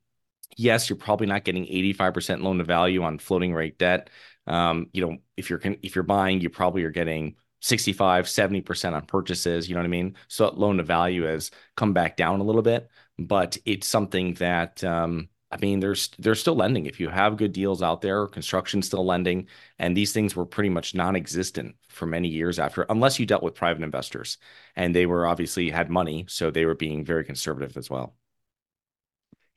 Yes, 0.57 0.89
you're 0.91 0.97
probably 0.97 1.27
not 1.29 1.45
getting 1.45 1.67
85% 1.67 2.43
loan 2.43 2.59
to 2.59 2.65
value 2.65 3.03
on 3.05 3.19
floating 3.19 3.55
rate 3.55 3.79
debt. 3.79 4.11
Um, 4.47 4.89
you 4.93 5.07
know, 5.07 5.19
if 5.37 5.51
you're 5.51 5.61
if 5.83 5.95
you're 5.95 6.05
buying, 6.05 6.41
you 6.41 6.51
probably 6.51 6.83
are 6.85 6.91
getting 6.91 7.37
65, 7.61 8.27
70% 8.27 8.95
on 8.95 9.07
purchases. 9.07 9.69
You 9.69 9.75
know 9.75 9.81
what 9.81 9.87
I 9.87 9.89
mean? 9.89 10.17
So 10.29 10.51
loan 10.51 10.79
to 10.79 10.83
value 10.83 11.25
has 11.25 11.51
come 11.77 11.93
back 11.93 12.17
down 12.17 12.41
a 12.41 12.45
little 12.45 12.63
bit, 12.63 12.89
but 13.19 13.57
it's 13.65 13.87
something 13.87 14.35
that 14.35 14.83
um, 14.85 15.29
I 15.51 15.57
mean, 15.57 15.81
there's 15.81 16.09
there's 16.19 16.41
still 16.41 16.57
lending. 16.57 16.87
If 16.87 17.01
you 17.01 17.09
have 17.09 17.39
good 17.39 17.53
deals 17.53 17.83
out 17.83 18.03
there, 18.03 18.27
construction 18.27 18.83
still 18.83 19.05
lending, 19.07 19.49
and 19.79 19.97
these 19.97 20.13
things 20.13 20.37
were 20.37 20.45
pretty 20.45 20.69
much 20.69 20.95
non-existent 20.95 21.77
for 21.89 22.07
many 22.07 22.29
years 22.29 22.59
after, 22.59 22.85
unless 22.91 23.19
you 23.19 23.25
dealt 23.25 23.43
with 23.43 23.55
private 23.55 23.83
investors, 23.83 24.37
and 24.77 24.95
they 24.95 25.07
were 25.07 25.27
obviously 25.27 25.71
had 25.71 25.89
money, 25.89 26.27
so 26.29 26.51
they 26.51 26.67
were 26.67 26.75
being 26.75 27.03
very 27.05 27.25
conservative 27.25 27.77
as 27.79 27.89
well. 27.89 28.15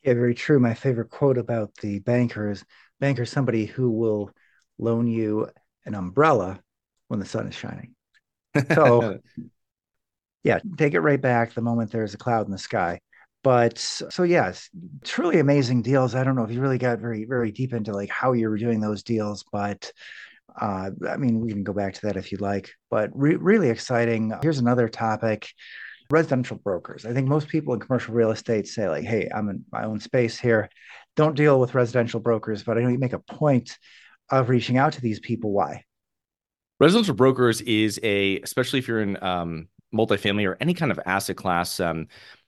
Yeah, 0.03 0.13
very 0.13 0.33
true. 0.33 0.59
My 0.59 0.73
favorite 0.73 1.09
quote 1.09 1.37
about 1.37 1.75
the 1.81 1.99
banker 1.99 2.49
is 2.49 2.63
banker 3.01 3.25
somebody 3.25 3.65
who 3.65 3.91
will 3.91 4.31
loan 4.77 5.07
you 5.07 5.49
an 5.85 5.93
umbrella 5.93 6.61
when 7.11 7.19
the 7.19 7.25
sun 7.25 7.47
is 7.47 7.55
shining. 7.55 7.93
So 8.73 9.19
yeah, 10.43 10.59
take 10.77 10.93
it 10.93 11.01
right 11.01 11.21
back 11.21 11.53
the 11.53 11.61
moment 11.61 11.91
there's 11.91 12.13
a 12.13 12.17
cloud 12.17 12.45
in 12.45 12.51
the 12.51 12.57
sky. 12.57 12.99
But 13.43 13.77
so 13.77 14.23
yes, 14.23 14.69
truly 15.03 15.39
amazing 15.39 15.81
deals. 15.81 16.15
I 16.15 16.23
don't 16.23 16.35
know 16.35 16.43
if 16.43 16.51
you 16.51 16.61
really 16.61 16.77
got 16.77 16.99
very 16.99 17.25
very 17.25 17.51
deep 17.51 17.73
into 17.73 17.91
like 17.91 18.09
how 18.09 18.33
you 18.33 18.49
were 18.49 18.57
doing 18.57 18.79
those 18.79 19.03
deals, 19.03 19.43
but 19.51 19.91
uh, 20.59 20.91
I 21.07 21.17
mean 21.17 21.39
we 21.41 21.51
can 21.51 21.63
go 21.63 21.73
back 21.73 21.93
to 21.95 22.01
that 22.07 22.17
if 22.17 22.31
you'd 22.31 22.41
like. 22.41 22.71
But 22.89 23.09
re- 23.13 23.35
really 23.35 23.69
exciting. 23.69 24.33
Here's 24.41 24.59
another 24.59 24.87
topic: 24.87 25.49
residential 26.09 26.57
brokers. 26.57 27.05
I 27.05 27.13
think 27.13 27.27
most 27.27 27.47
people 27.47 27.73
in 27.73 27.79
commercial 27.79 28.13
real 28.13 28.31
estate 28.31 28.67
say 28.67 28.87
like, 28.89 29.03
"Hey, 29.03 29.29
I'm 29.33 29.49
in 29.49 29.65
my 29.71 29.83
own 29.83 29.99
space 29.99 30.39
here. 30.39 30.69
Don't 31.15 31.35
deal 31.35 31.59
with 31.59 31.75
residential 31.75 32.19
brokers." 32.19 32.63
But 32.63 32.77
I 32.77 32.81
know 32.81 32.89
you 32.89 32.99
make 32.99 33.13
a 33.13 33.19
point 33.19 33.77
of 34.29 34.49
reaching 34.49 34.77
out 34.77 34.93
to 34.93 35.01
these 35.01 35.19
people. 35.19 35.51
Why? 35.51 35.83
Residential 36.81 37.13
brokers 37.13 37.61
is 37.61 37.99
a, 38.01 38.39
especially 38.39 38.79
if 38.79 38.87
you're 38.87 39.03
in 39.03 39.23
um, 39.23 39.67
multifamily 39.93 40.47
or 40.47 40.57
any 40.59 40.73
kind 40.73 40.91
of 40.91 40.99
asset 41.05 41.35
class. 41.35 41.79
Um, 41.79 42.07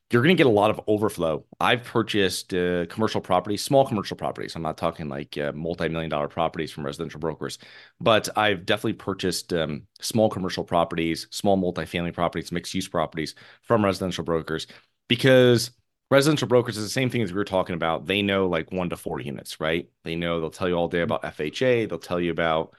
you're 0.10 0.24
going 0.24 0.36
to 0.36 0.44
get 0.44 0.48
a 0.48 0.50
lot 0.50 0.72
of 0.72 0.82
overflow. 0.88 1.46
I've 1.60 1.84
purchased 1.84 2.52
uh, 2.52 2.88
commercial 2.88 3.22
properties, 3.22 3.62
small 3.62 3.86
commercial 3.86 4.18
properties. 4.18 4.56
I'm 4.56 4.64
not 4.64 4.76
talking 4.76 5.08
like 5.08 5.38
uh, 5.38 5.52
multi-million 5.54 6.10
dollar 6.10 6.28
properties 6.30 6.72
from 6.72 6.84
residential 6.84 7.20
brokers, 7.20 7.60
but 8.02 8.28
I've 8.36 8.66
definitely 8.66 8.94
purchased 8.94 9.54
um, 9.54 9.84
small 10.02 10.32
commercial 10.32 10.64
properties, 10.64 11.28
small 11.30 11.56
multifamily 11.56 12.16
properties, 12.16 12.52
mixed 12.52 12.74
use 12.74 12.88
properties 12.88 13.36
from 13.62 13.86
residential 13.86 14.24
brokers 14.24 14.66
because 15.08 15.70
residential 16.10 16.48
brokers 16.48 16.76
is 16.76 16.84
the 16.84 16.90
same 16.90 17.12
thing 17.12 17.22
as 17.22 17.32
we 17.32 17.38
were 17.38 17.46
talking 17.46 17.76
about. 17.76 18.08
They 18.08 18.24
know 18.24 18.48
like 18.48 18.72
one 18.72 18.90
to 18.90 18.98
four 18.98 19.20
units, 19.20 19.60
right? 19.60 19.88
They 20.04 20.16
know 20.16 20.40
they'll 20.40 20.50
tell 20.50 20.70
you 20.70 20.74
all 20.74 20.88
day 20.88 21.04
mm-hmm. 21.04 21.12
about 21.12 21.38
FHA. 21.38 21.88
They'll 21.88 22.00
tell 22.00 22.20
you 22.20 22.32
about 22.32 22.74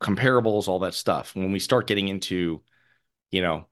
comparables, 0.00 0.68
all 0.68 0.80
that 0.80 0.94
stuff. 0.94 1.34
When 1.34 1.52
we 1.52 1.58
start 1.58 1.86
getting 1.86 2.08
into, 2.08 2.62
you 3.30 3.42
know, 3.42 3.66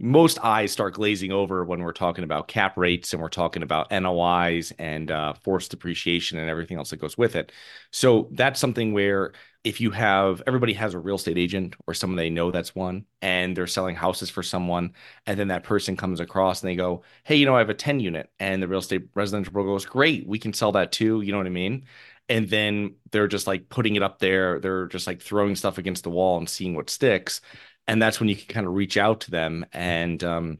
most 0.00 0.44
eyes 0.44 0.72
start 0.72 0.94
glazing 0.94 1.30
over 1.30 1.64
when 1.64 1.80
we're 1.80 1.92
talking 1.92 2.24
about 2.24 2.48
cap 2.48 2.76
rates 2.76 3.12
and 3.12 3.22
we're 3.22 3.28
talking 3.28 3.62
about 3.62 3.92
NOIs 3.92 4.72
and 4.78 5.10
uh, 5.10 5.32
forced 5.34 5.70
depreciation 5.70 6.38
and 6.38 6.50
everything 6.50 6.76
else 6.76 6.90
that 6.90 6.96
goes 6.96 7.16
with 7.16 7.36
it. 7.36 7.52
So 7.92 8.28
that's 8.32 8.58
something 8.58 8.92
where 8.92 9.32
if 9.64 9.80
you 9.80 9.92
have 9.92 10.42
everybody 10.46 10.72
has 10.72 10.94
a 10.94 10.98
real 10.98 11.14
estate 11.14 11.38
agent 11.38 11.76
or 11.86 11.94
someone 11.94 12.16
they 12.16 12.30
know 12.30 12.50
that's 12.50 12.74
one 12.74 13.04
and 13.20 13.56
they're 13.56 13.66
selling 13.66 13.94
houses 13.94 14.28
for 14.28 14.42
someone 14.42 14.92
and 15.26 15.38
then 15.38 15.48
that 15.48 15.62
person 15.62 15.96
comes 15.96 16.18
across 16.18 16.62
and 16.62 16.70
they 16.70 16.76
go 16.76 17.02
hey 17.24 17.36
you 17.36 17.46
know 17.46 17.54
i 17.54 17.58
have 17.58 17.70
a 17.70 17.74
10 17.74 18.00
unit 18.00 18.28
and 18.40 18.62
the 18.62 18.68
real 18.68 18.80
estate 18.80 19.02
residential 19.14 19.52
broker 19.52 19.68
goes 19.68 19.86
great 19.86 20.26
we 20.26 20.38
can 20.38 20.52
sell 20.52 20.72
that 20.72 20.90
too 20.90 21.20
you 21.20 21.30
know 21.30 21.38
what 21.38 21.46
i 21.46 21.50
mean 21.50 21.84
and 22.32 22.48
then 22.48 22.94
they're 23.10 23.28
just 23.28 23.46
like 23.46 23.68
putting 23.68 23.94
it 23.94 24.02
up 24.02 24.18
there. 24.18 24.58
They're 24.58 24.86
just 24.86 25.06
like 25.06 25.20
throwing 25.20 25.54
stuff 25.54 25.76
against 25.76 26.02
the 26.02 26.10
wall 26.10 26.38
and 26.38 26.48
seeing 26.48 26.74
what 26.74 26.88
sticks. 26.88 27.42
And 27.86 28.00
that's 28.00 28.20
when 28.20 28.28
you 28.30 28.36
can 28.36 28.46
kind 28.46 28.66
of 28.66 28.72
reach 28.72 28.96
out 28.96 29.20
to 29.22 29.30
them 29.30 29.66
and 29.72 30.22
um, 30.24 30.58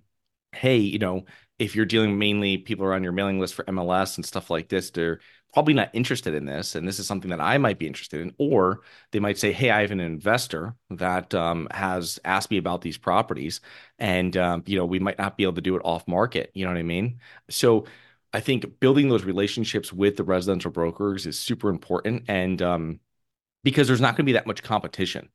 hey 0.53 0.77
you 0.77 0.99
know 0.99 1.25
if 1.59 1.75
you're 1.75 1.87
dealing 1.87 2.19
mainly 2.19 2.59
people 2.59 2.85
are 2.85 2.93
on 2.93 3.03
your 3.03 3.13
mailing 3.13 3.41
list 3.41 3.55
for 3.55 3.65
mls 3.65 4.17
and 4.17 4.27
stuff 4.27 4.51
like 4.51 4.69
this 4.69 4.91
they're 4.91 5.21
probably 5.55 5.73
not 5.73 5.89
interested 5.95 6.35
in 6.35 6.45
this 6.45 6.75
and 6.75 6.87
this 6.87 6.99
is 6.99 7.07
something 7.07 7.31
that 7.31 7.41
i 7.41 7.57
might 7.57 7.79
be 7.79 7.87
interested 7.87 8.21
in. 8.21 8.35
Or 8.39 8.81
they 9.13 9.21
might 9.21 9.39
say 9.39 9.53
hey 9.53 9.71
i 9.71 9.81
have 9.81 9.93
an 9.93 10.01
investor 10.01 10.75
that 10.91 11.35
um, 11.35 11.69
has 11.71 12.19
asked 12.25 12.51
me 12.51 12.59
about 12.59 12.83
these 12.83 12.99
properties 12.99 13.61
and 13.99 14.37
um, 14.37 14.63
you 14.67 14.77
know 14.77 14.85
we 14.85 14.99
might 14.99 15.19
not 15.19 15.39
be 15.39 15.45
able 15.45 15.55
to 15.55 15.63
do 15.63 15.77
it 15.77 15.83
off 15.85 16.07
market. 16.07 16.51
You 16.55 16.67
know 16.67 16.71
what 16.73 16.79
i 16.79 16.83
mean? 16.83 17.21
So 17.49 17.87
i 18.33 18.41
think 18.41 18.81
building 18.81 19.09
those 19.09 19.25
relationships 19.25 19.93
with 19.93 20.17
the 20.17 20.25
residential 20.25 20.71
brokers 20.71 21.27
is 21.27 21.39
super 21.39 21.69
important 21.69 22.25
and 22.29 22.63
um, 22.63 23.01
because 23.65 23.87
there's 23.87 24.01
not 24.01 24.17
going 24.17 24.25
to 24.25 24.31
be 24.31 24.33
that 24.33 24.47
much 24.47 24.63
competition 24.63 25.29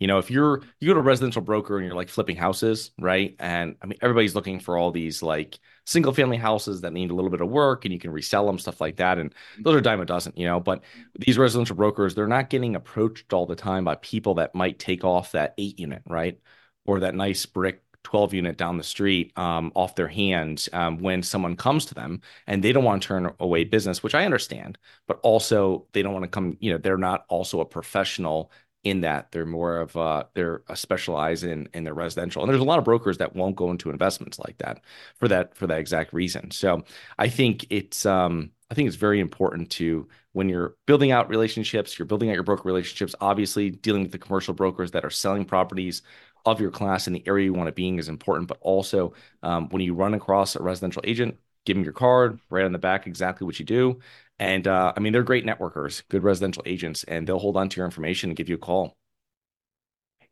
you 0.00 0.08
know, 0.08 0.18
if 0.18 0.30
you're 0.30 0.60
you 0.80 0.88
go 0.88 0.94
to 0.94 1.00
a 1.00 1.02
residential 1.02 1.40
broker 1.40 1.78
and 1.78 1.86
you're 1.86 1.94
like 1.94 2.08
flipping 2.08 2.36
houses, 2.36 2.90
right? 2.98 3.36
And 3.38 3.76
I 3.80 3.86
mean, 3.86 3.98
everybody's 4.02 4.34
looking 4.34 4.58
for 4.58 4.76
all 4.76 4.90
these 4.90 5.22
like 5.22 5.58
single 5.86 6.12
family 6.12 6.36
houses 6.36 6.80
that 6.80 6.92
need 6.92 7.10
a 7.10 7.14
little 7.14 7.30
bit 7.30 7.40
of 7.40 7.48
work 7.48 7.84
and 7.84 7.94
you 7.94 8.00
can 8.00 8.10
resell 8.10 8.44
them, 8.46 8.58
stuff 8.58 8.80
like 8.80 8.96
that. 8.96 9.18
And 9.18 9.32
those 9.60 9.76
are 9.76 9.80
dime 9.80 10.00
a 10.00 10.04
dozen, 10.04 10.32
you 10.34 10.46
know. 10.46 10.58
But 10.58 10.82
these 11.16 11.38
residential 11.38 11.76
brokers, 11.76 12.14
they're 12.14 12.26
not 12.26 12.50
getting 12.50 12.74
approached 12.74 13.32
all 13.32 13.46
the 13.46 13.54
time 13.54 13.84
by 13.84 13.94
people 13.96 14.34
that 14.34 14.54
might 14.54 14.80
take 14.80 15.04
off 15.04 15.32
that 15.32 15.54
eight 15.58 15.78
unit, 15.78 16.02
right? 16.08 16.40
Or 16.86 17.00
that 17.00 17.14
nice 17.14 17.46
brick 17.46 17.80
12 18.04 18.34
unit 18.34 18.56
down 18.56 18.76
the 18.78 18.84
street 18.84 19.32
um, 19.36 19.72
off 19.74 19.96
their 19.96 20.08
hands 20.08 20.68
um, 20.72 20.98
when 20.98 21.22
someone 21.22 21.56
comes 21.56 21.84
to 21.86 21.94
them 21.94 22.20
and 22.46 22.62
they 22.62 22.72
don't 22.72 22.84
want 22.84 23.02
to 23.02 23.08
turn 23.08 23.32
away 23.40 23.64
business, 23.64 24.02
which 24.02 24.14
I 24.14 24.24
understand, 24.24 24.78
but 25.08 25.18
also 25.22 25.86
they 25.92 26.02
don't 26.02 26.12
want 26.12 26.24
to 26.24 26.30
come, 26.30 26.56
you 26.60 26.72
know, 26.72 26.78
they're 26.78 26.96
not 26.96 27.24
also 27.28 27.60
a 27.60 27.64
professional 27.64 28.52
in 28.84 29.00
that. 29.00 29.32
They're 29.32 29.46
more 29.46 29.78
of 29.78 29.96
uh 29.96 30.24
they're 30.34 30.62
a 30.68 30.76
specialize 30.76 31.42
in 31.42 31.68
in 31.72 31.84
their 31.84 31.94
residential 31.94 32.42
and 32.42 32.50
there's 32.50 32.60
a 32.60 32.64
lot 32.64 32.78
of 32.78 32.84
brokers 32.84 33.18
that 33.18 33.34
won't 33.34 33.56
go 33.56 33.70
into 33.70 33.90
investments 33.90 34.38
like 34.38 34.58
that 34.58 34.82
for 35.16 35.26
that 35.28 35.56
for 35.56 35.66
that 35.66 35.78
exact 35.78 36.12
reason. 36.12 36.50
So 36.50 36.84
i 37.18 37.28
think 37.28 37.66
it's 37.70 38.04
um 38.06 38.50
i 38.70 38.74
think 38.74 38.86
it's 38.86 38.96
very 38.96 39.20
important 39.20 39.70
to 39.70 40.06
when 40.32 40.48
you're 40.48 40.76
building 40.86 41.12
out 41.12 41.28
relationships 41.30 41.98
you're 41.98 42.06
building 42.06 42.28
out 42.28 42.34
your 42.34 42.42
broker 42.42 42.62
relationships 42.64 43.14
obviously 43.20 43.70
dealing 43.70 44.02
with 44.02 44.12
the 44.12 44.18
commercial 44.18 44.54
brokers 44.54 44.90
that 44.90 45.04
are 45.04 45.10
selling 45.10 45.44
properties 45.44 46.02
of 46.44 46.60
your 46.60 46.70
class 46.70 47.06
in 47.06 47.12
the 47.12 47.26
area 47.26 47.46
you 47.46 47.54
want 47.54 47.68
to 47.68 47.72
be 47.72 47.88
in 47.88 47.98
is 47.98 48.08
important 48.08 48.48
but 48.48 48.58
also 48.60 49.12
um, 49.42 49.68
when 49.70 49.82
you 49.82 49.94
run 49.94 50.14
across 50.14 50.56
a 50.56 50.62
residential 50.62 51.02
agent 51.04 51.36
give 51.64 51.76
them 51.76 51.84
your 51.84 51.92
card 51.92 52.38
right 52.50 52.64
on 52.64 52.72
the 52.72 52.78
back 52.78 53.06
exactly 53.06 53.44
what 53.46 53.58
you 53.58 53.64
do 53.64 53.98
and 54.38 54.66
uh, 54.66 54.92
I 54.96 55.00
mean, 55.00 55.12
they're 55.12 55.22
great 55.22 55.46
networkers, 55.46 56.02
good 56.08 56.22
residential 56.22 56.62
agents, 56.66 57.04
and 57.04 57.26
they'll 57.26 57.38
hold 57.38 57.56
on 57.56 57.68
to 57.68 57.76
your 57.76 57.86
information 57.86 58.30
and 58.30 58.36
give 58.36 58.48
you 58.48 58.56
a 58.56 58.58
call. 58.58 58.96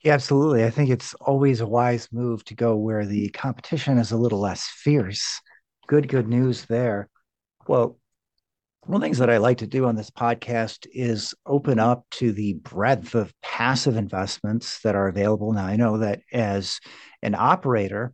Yeah, 0.03 0.15
absolutely. 0.15 0.65
I 0.65 0.71
think 0.71 0.91
it's 0.91 1.15
always 1.15 1.61
a 1.61 1.67
wise 1.67 2.09
move 2.11 2.45
to 2.47 2.55
go 2.55 2.77
where 2.77 3.07
the 3.07 3.29
competition 3.31 3.99
is 3.99 4.11
a 4.11 4.17
little 4.17 4.41
less 4.41 4.67
fierce. 4.67 5.41
Good, 5.87 6.09
good 6.09 6.27
news 6.27 6.65
there. 6.65 7.09
Well, 7.69 7.99
one 8.85 8.97
of 8.97 9.01
the 9.01 9.07
things 9.07 9.19
that 9.19 9.31
I 9.31 9.37
like 9.37 9.59
to 9.59 9.67
do 9.67 9.87
on 9.87 9.95
this 9.95 10.11
podcast 10.11 10.89
is 10.93 11.35
open 11.47 11.79
up 11.79 12.05
to 12.13 12.33
the 12.33 12.55
breadth 12.55 13.15
of 13.15 13.33
passive 13.41 13.97
investments 13.97 14.81
that 14.83 14.97
are 14.97 15.07
available. 15.07 15.53
Now, 15.53 15.67
I 15.67 15.77
know 15.77 15.99
that 15.99 16.23
as 16.33 16.81
an 17.23 17.37
operator, 17.37 18.13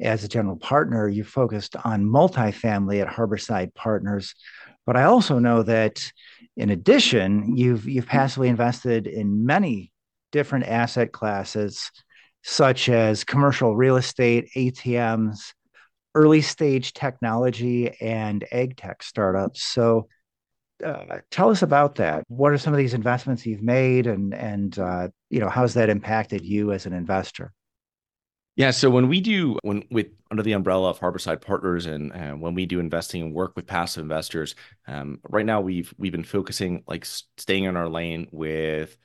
as 0.00 0.24
a 0.24 0.28
general 0.28 0.56
partner, 0.56 1.08
you 1.08 1.22
focused 1.22 1.76
on 1.84 2.04
multifamily 2.04 3.00
at 3.00 3.06
Harborside 3.06 3.74
Partners. 3.74 4.34
But 4.86 4.96
I 4.96 5.04
also 5.04 5.38
know 5.38 5.62
that 5.62 6.10
in 6.56 6.70
addition, 6.70 7.56
you've 7.56 7.88
you've 7.88 8.06
passively 8.06 8.48
invested 8.48 9.06
in 9.06 9.46
many 9.46 9.92
different 10.32 10.66
asset 10.66 11.12
classes, 11.12 11.92
such 12.42 12.88
as 12.88 13.22
commercial 13.22 13.76
real 13.76 13.96
estate, 13.96 14.48
ATMs, 14.56 15.52
early 16.14 16.40
stage 16.40 16.92
technology, 16.92 17.90
and 18.00 18.44
ag 18.52 18.76
tech 18.76 19.02
startups. 19.02 19.62
So 19.62 20.08
uh, 20.84 21.18
tell 21.30 21.50
us 21.50 21.62
about 21.62 21.96
that. 21.96 22.24
What 22.28 22.52
are 22.52 22.58
some 22.58 22.72
of 22.72 22.78
these 22.78 22.94
investments 22.94 23.44
you've 23.46 23.62
made, 23.62 24.06
and 24.06 24.34
and 24.34 24.78
uh, 24.78 25.08
you 25.30 25.40
know 25.40 25.48
how's 25.48 25.74
that 25.74 25.90
impacted 25.90 26.44
you 26.44 26.72
as 26.72 26.86
an 26.86 26.92
investor? 26.92 27.52
Yeah, 28.56 28.72
so 28.72 28.90
when 28.90 29.08
we 29.08 29.20
do 29.20 29.56
when 29.62 29.84
with 29.88 30.08
under 30.32 30.42
the 30.42 30.52
umbrella 30.52 30.90
of 30.90 30.98
Harborside 30.98 31.40
Partners, 31.40 31.86
and 31.86 32.12
uh, 32.12 32.32
when 32.32 32.54
we 32.54 32.66
do 32.66 32.80
investing 32.80 33.22
and 33.22 33.32
work 33.32 33.52
with 33.54 33.66
passive 33.66 34.02
investors, 34.02 34.56
um, 34.88 35.20
right 35.28 35.46
now 35.46 35.60
we've 35.60 35.94
we've 35.96 36.12
been 36.12 36.24
focusing 36.24 36.82
like 36.88 37.04
staying 37.04 37.64
in 37.64 37.76
our 37.76 37.88
lane 37.88 38.26
with 38.32 38.96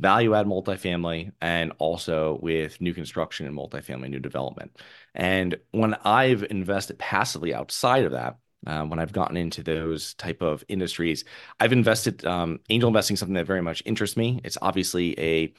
value 0.00 0.34
add 0.34 0.46
multifamily 0.46 1.30
and 1.40 1.72
also 1.78 2.38
with 2.42 2.80
new 2.80 2.94
construction 2.94 3.46
and 3.46 3.56
multifamily 3.56 4.08
new 4.08 4.18
development. 4.18 4.76
And 5.14 5.56
when 5.72 5.94
I've 6.04 6.44
invested 6.50 6.98
passively 6.98 7.54
outside 7.54 8.04
of 8.04 8.12
that, 8.12 8.38
um, 8.66 8.90
when 8.90 8.98
I've 8.98 9.12
gotten 9.12 9.36
into 9.36 9.62
those 9.62 10.14
type 10.14 10.42
of 10.42 10.64
industries, 10.68 11.24
I've 11.60 11.72
invested 11.72 12.24
um, 12.24 12.60
angel 12.68 12.88
investing 12.88 13.16
something 13.16 13.34
that 13.34 13.46
very 13.46 13.62
much 13.62 13.82
interests 13.86 14.16
me. 14.16 14.40
It's 14.44 14.58
obviously 14.60 15.18
a 15.18 15.52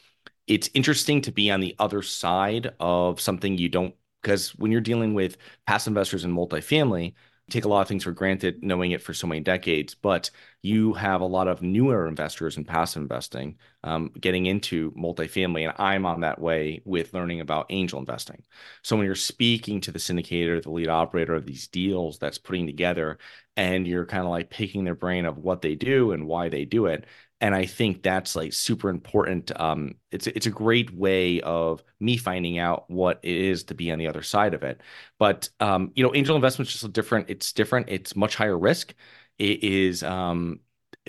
it's 0.48 0.70
interesting 0.74 1.22
to 1.22 1.32
be 1.32 1.50
on 1.52 1.62
the 1.62 1.76
other 1.80 2.02
side 2.02 2.74
of 2.80 3.22
something 3.22 3.58
you 3.58 3.70
don't 3.70 3.96
because 4.22 4.50
when 4.56 4.72
you're 4.72 4.82
dealing 4.82 5.14
with 5.14 5.38
passive 5.66 5.92
investors 5.92 6.26
in 6.26 6.34
multifamily, 6.34 7.14
take 7.50 7.66
a 7.66 7.68
lot 7.68 7.82
of 7.82 7.88
things 7.88 8.04
for 8.04 8.12
granted 8.12 8.64
knowing 8.64 8.92
it 8.92 9.02
for 9.02 9.14
so 9.14 9.28
many 9.28 9.42
decades, 9.42 9.94
but 9.94 10.30
you 10.62 10.94
have 10.94 11.22
a 11.22 11.26
lot 11.26 11.48
of 11.48 11.62
newer 11.62 12.08
investors 12.08 12.56
in 12.58 12.64
passive 12.64 13.02
investing 13.02 13.58
um, 13.84 14.12
getting 14.20 14.46
into 14.46 14.92
multifamily. 14.92 15.64
And 15.64 15.74
I'm 15.78 16.06
on 16.06 16.22
that 16.22 16.40
way 16.40 16.82
with 16.86 17.14
learning 17.14 17.42
about 17.42 17.66
angel 17.70 18.00
investing. 18.00 18.44
So 18.84 18.96
when 18.96 19.06
you're 19.06 19.16
speaking 19.16 19.82
to 19.82 19.92
the 19.92 20.00
syndicator, 20.00 20.62
the 20.62 20.72
lead 20.72 20.88
operator 20.88 21.34
of 21.34 21.46
these 21.46 21.68
deals 21.68 22.20
that's 22.20 22.38
putting 22.38 22.68
together, 22.68 23.18
and 23.58 23.86
you're 23.86 24.06
kind 24.06 24.24
of 24.24 24.30
like 24.30 24.50
picking 24.50 24.84
their 24.84 24.96
brain 24.96 25.26
of 25.26 25.38
what 25.38 25.62
they 25.62 25.76
do 25.76 26.12
and 26.12 26.28
why 26.28 26.50
they 26.50 26.66
do 26.66 26.86
it, 26.86 27.06
and 27.42 27.56
I 27.56 27.66
think 27.66 28.04
that's 28.04 28.36
like 28.36 28.54
super 28.54 28.90
important. 28.90 29.52
Um, 29.60 29.96
it's 30.12 30.28
it's 30.28 30.46
a 30.46 30.52
great 30.52 30.94
way 30.94 31.42
of 31.42 31.84
me 32.00 32.16
finding 32.16 32.60
out 32.60 32.90
what 32.90 33.20
it 33.24 33.36
is 33.36 33.64
to 33.66 33.74
be 33.74 33.92
on 33.92 33.98
the 33.98 34.08
other 34.08 34.22
side 34.22 34.54
of 34.54 34.64
it. 34.64 34.82
But 35.18 35.50
um, 35.60 35.92
you 35.96 36.04
know, 36.04 36.14
angel 36.16 36.36
investments 36.36 36.72
just 36.72 36.94
different. 36.94 37.30
It's 37.30 37.52
different. 37.52 37.90
It's 37.90 38.16
much 38.16 38.36
higher 38.36 38.58
risk. 38.58 38.94
It 39.40 39.64
is. 39.64 40.04
Um, 40.04 40.60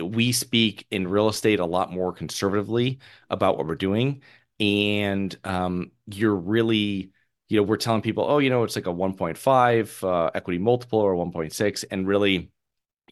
we 0.02 0.32
speak 0.32 0.86
in 0.90 1.06
real 1.06 1.28
estate 1.28 1.60
a 1.60 1.66
lot 1.66 1.92
more 1.92 2.12
conservatively 2.12 2.98
about 3.28 3.58
what 3.58 3.66
we're 3.66 3.74
doing, 3.74 4.22
and 4.58 5.36
um, 5.44 5.92
you're 6.06 6.34
really 6.34 7.12
you 7.50 7.58
know 7.58 7.62
we're 7.64 7.76
telling 7.76 8.00
people 8.00 8.24
oh 8.26 8.38
you 8.38 8.48
know 8.48 8.62
it's 8.64 8.76
like 8.76 8.86
a 8.86 8.90
1.5 8.92 10.04
uh, 10.04 10.30
equity 10.34 10.58
multiple 10.58 11.00
or 11.00 11.14
1.6 11.14 11.84
and 11.90 12.06
really 12.06 12.50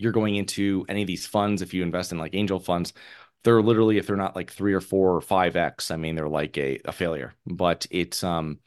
you're 0.00 0.12
going 0.12 0.36
into 0.36 0.84
any 0.88 1.02
of 1.02 1.06
these 1.06 1.26
funds, 1.26 1.62
if 1.62 1.74
you 1.74 1.82
invest 1.82 2.12
in 2.12 2.18
like 2.18 2.34
angel 2.34 2.58
funds, 2.58 2.92
they're 3.44 3.62
literally, 3.62 3.98
if 3.98 4.06
they're 4.06 4.16
not 4.16 4.36
like 4.36 4.50
three 4.50 4.74
or 4.74 4.80
four 4.80 5.14
or 5.14 5.20
five 5.20 5.56
X, 5.56 5.90
I 5.90 5.96
mean, 5.96 6.14
they're 6.14 6.28
like 6.28 6.56
a, 6.58 6.80
a 6.84 6.92
failure. 6.92 7.34
But 7.46 7.86
it's, 7.90 8.24
um, 8.24 8.60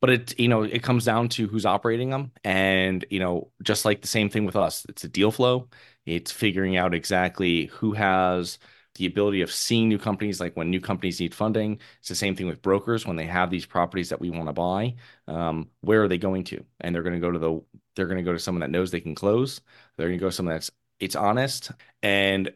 but 0.00 0.10
it, 0.10 0.38
you 0.38 0.48
know, 0.48 0.62
it 0.62 0.82
comes 0.82 1.04
down 1.04 1.28
to 1.30 1.46
who's 1.46 1.66
operating 1.66 2.10
them. 2.10 2.32
And, 2.44 3.04
you 3.10 3.20
know, 3.20 3.50
just 3.62 3.84
like 3.84 4.00
the 4.00 4.08
same 4.08 4.30
thing 4.30 4.46
with 4.46 4.56
us, 4.56 4.86
it's 4.88 5.04
a 5.04 5.08
deal 5.08 5.30
flow. 5.30 5.68
It's 6.06 6.32
figuring 6.32 6.76
out 6.76 6.94
exactly 6.94 7.66
who 7.66 7.92
has 7.92 8.58
the 8.94 9.06
ability 9.06 9.42
of 9.42 9.52
seeing 9.52 9.88
new 9.88 9.98
companies, 9.98 10.40
like 10.40 10.56
when 10.56 10.70
new 10.70 10.80
companies 10.80 11.20
need 11.20 11.34
funding. 11.34 11.78
It's 12.00 12.08
the 12.08 12.14
same 12.14 12.34
thing 12.34 12.48
with 12.48 12.62
brokers 12.62 13.06
when 13.06 13.16
they 13.16 13.26
have 13.26 13.50
these 13.50 13.66
properties 13.66 14.08
that 14.08 14.20
we 14.20 14.30
want 14.30 14.48
to 14.48 14.52
buy. 14.52 14.96
Um, 15.26 15.68
where 15.82 16.02
are 16.02 16.08
they 16.08 16.18
going 16.18 16.44
to? 16.44 16.64
And 16.80 16.94
they're 16.94 17.02
going 17.02 17.14
to 17.14 17.20
go 17.20 17.30
to 17.30 17.38
the 17.38 17.60
they're 17.94 18.06
going 18.06 18.18
to 18.18 18.24
go 18.24 18.32
to 18.32 18.38
someone 18.38 18.60
that 18.60 18.70
knows 18.70 18.90
they 18.90 19.00
can 19.00 19.14
close. 19.14 19.60
They're 19.96 20.08
going 20.08 20.18
to 20.18 20.22
go 20.22 20.28
to 20.28 20.34
someone 20.34 20.54
that's 20.54 20.70
it's 21.00 21.16
honest 21.16 21.70
and 22.02 22.52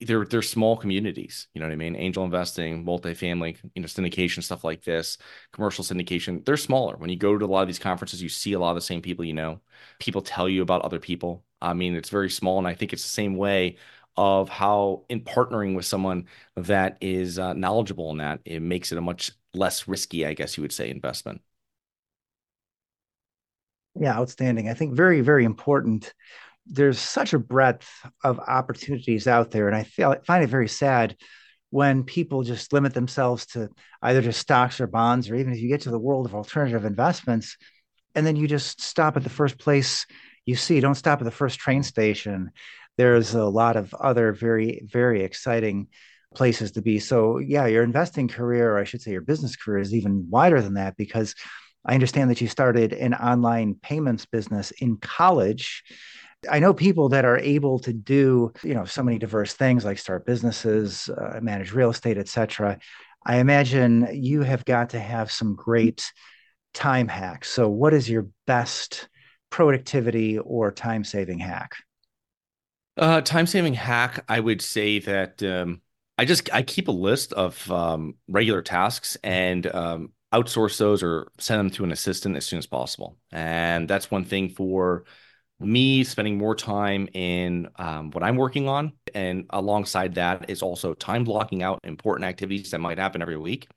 they're 0.00 0.24
they're 0.24 0.42
small 0.42 0.76
communities. 0.76 1.48
You 1.54 1.60
know 1.60 1.66
what 1.66 1.72
I 1.72 1.76
mean? 1.76 1.96
Angel 1.96 2.24
investing, 2.24 2.84
multifamily, 2.84 3.56
you 3.74 3.82
know, 3.82 3.86
syndication, 3.88 4.42
stuff 4.42 4.64
like 4.64 4.82
this, 4.84 5.18
commercial 5.52 5.84
syndication. 5.84 6.44
They're 6.44 6.56
smaller. 6.56 6.96
When 6.96 7.10
you 7.10 7.16
go 7.16 7.38
to 7.38 7.44
a 7.44 7.46
lot 7.46 7.62
of 7.62 7.68
these 7.68 7.78
conferences, 7.78 8.22
you 8.22 8.28
see 8.28 8.52
a 8.54 8.58
lot 8.58 8.70
of 8.70 8.74
the 8.76 8.80
same 8.82 9.00
people 9.02 9.24
you 9.24 9.32
know. 9.34 9.60
People 10.00 10.20
tell 10.22 10.48
you 10.48 10.62
about 10.62 10.82
other 10.82 10.98
people. 11.00 11.44
I 11.62 11.72
mean, 11.74 11.94
it's 11.96 12.10
very 12.10 12.30
small, 12.30 12.58
and 12.58 12.66
I 12.66 12.74
think 12.74 12.92
it's 12.92 13.02
the 13.02 13.08
same 13.08 13.36
way 13.36 13.76
of 14.16 14.48
how 14.48 15.04
in 15.08 15.22
partnering 15.22 15.74
with 15.74 15.84
someone 15.86 16.26
that 16.56 16.98
is 17.00 17.38
uh, 17.38 17.52
knowledgeable 17.54 18.10
in 18.10 18.18
that, 18.18 18.40
it 18.44 18.60
makes 18.60 18.92
it 18.92 18.98
a 18.98 19.00
much 19.00 19.32
less 19.54 19.88
risky, 19.88 20.26
I 20.26 20.34
guess 20.34 20.56
you 20.56 20.62
would 20.62 20.72
say, 20.72 20.90
investment. 20.90 21.40
Yeah, 23.98 24.16
outstanding. 24.16 24.68
I 24.68 24.74
think 24.74 24.94
very, 24.94 25.20
very 25.20 25.44
important. 25.44 26.14
There's 26.66 26.98
such 26.98 27.32
a 27.32 27.38
breadth 27.38 27.88
of 28.22 28.38
opportunities 28.38 29.26
out 29.26 29.50
there, 29.50 29.68
and 29.68 29.76
I 29.76 29.84
feel 29.84 30.14
find 30.26 30.42
it 30.42 30.48
very 30.48 30.68
sad 30.68 31.16
when 31.70 32.04
people 32.04 32.42
just 32.42 32.72
limit 32.72 32.94
themselves 32.94 33.46
to 33.46 33.68
either 34.02 34.22
just 34.22 34.40
stocks 34.40 34.80
or 34.80 34.86
bonds, 34.86 35.28
or 35.28 35.34
even 35.34 35.52
if 35.52 35.60
you 35.60 35.68
get 35.68 35.82
to 35.82 35.90
the 35.90 35.98
world 35.98 36.26
of 36.26 36.34
alternative 36.34 36.84
investments, 36.84 37.56
and 38.14 38.26
then 38.26 38.36
you 38.36 38.46
just 38.46 38.80
stop 38.80 39.16
at 39.16 39.24
the 39.24 39.30
first 39.30 39.58
place 39.58 40.06
you 40.46 40.56
see. 40.56 40.80
Don't 40.80 40.94
stop 40.94 41.20
at 41.20 41.24
the 41.24 41.30
first 41.30 41.58
train 41.58 41.82
station. 41.82 42.50
There's 42.96 43.34
a 43.34 43.44
lot 43.44 43.76
of 43.76 43.92
other 43.94 44.32
very, 44.32 44.82
very 44.84 45.22
exciting 45.24 45.88
places 46.34 46.72
to 46.72 46.82
be. 46.82 46.98
So, 46.98 47.38
yeah, 47.38 47.66
your 47.66 47.82
investing 47.82 48.28
career, 48.28 48.72
or 48.72 48.78
I 48.78 48.84
should 48.84 49.02
say 49.02 49.12
your 49.12 49.20
business 49.20 49.56
career, 49.56 49.78
is 49.78 49.94
even 49.94 50.28
wider 50.30 50.60
than 50.60 50.74
that 50.74 50.96
because 50.96 51.34
I 51.84 51.94
understand 51.94 52.30
that 52.30 52.40
you 52.40 52.48
started 52.48 52.92
an 52.92 53.14
online 53.14 53.74
payments 53.82 54.26
business 54.26 54.70
in 54.72 54.96
college. 54.96 55.82
I 56.50 56.58
know 56.58 56.74
people 56.74 57.08
that 57.10 57.24
are 57.24 57.38
able 57.38 57.78
to 57.80 57.92
do, 57.92 58.52
you 58.62 58.74
know, 58.74 58.84
so 58.84 59.02
many 59.02 59.18
diverse 59.18 59.54
things 59.54 59.84
like 59.84 59.98
start 59.98 60.26
businesses, 60.26 61.08
uh, 61.08 61.40
manage 61.40 61.72
real 61.72 61.90
estate, 61.90 62.18
etc. 62.18 62.78
I 63.26 63.36
imagine 63.36 64.08
you 64.12 64.42
have 64.42 64.64
got 64.64 64.90
to 64.90 65.00
have 65.00 65.32
some 65.32 65.54
great 65.54 66.12
time 66.74 67.08
hacks. 67.08 67.50
So, 67.50 67.68
what 67.68 67.94
is 67.94 68.08
your 68.08 68.28
best 68.46 69.08
productivity 69.50 70.38
or 70.38 70.70
time 70.70 71.04
saving 71.04 71.38
hack? 71.38 71.76
Uh, 72.96 73.20
time 73.20 73.46
saving 73.46 73.74
hack, 73.74 74.24
I 74.28 74.40
would 74.40 74.62
say 74.62 75.00
that 75.00 75.42
um, 75.42 75.80
I 76.16 76.24
just 76.24 76.52
I 76.52 76.62
keep 76.62 76.88
a 76.88 76.92
list 76.92 77.32
of 77.32 77.70
um, 77.70 78.16
regular 78.28 78.62
tasks 78.62 79.16
and 79.24 79.66
um, 79.74 80.12
outsource 80.32 80.78
those 80.78 81.02
or 81.02 81.30
send 81.38 81.60
them 81.60 81.70
to 81.70 81.84
an 81.84 81.92
assistant 81.92 82.36
as 82.36 82.46
soon 82.46 82.58
as 82.58 82.66
possible. 82.66 83.16
And 83.32 83.88
that's 83.88 84.10
one 84.10 84.24
thing 84.24 84.50
for 84.50 85.04
me 85.64 86.04
spending 86.04 86.38
more 86.38 86.54
time 86.54 87.08
in 87.14 87.68
um, 87.76 88.10
what 88.10 88.22
I'm 88.22 88.36
working 88.36 88.68
on. 88.68 88.92
And 89.14 89.46
alongside 89.50 90.14
that 90.16 90.50
is 90.50 90.62
also 90.62 90.94
time 90.94 91.24
blocking 91.24 91.62
out 91.62 91.80
important 91.84 92.28
activities 92.28 92.70
that 92.70 92.80
might 92.80 92.98
happen 92.98 93.22
every 93.22 93.36
week. 93.36 93.68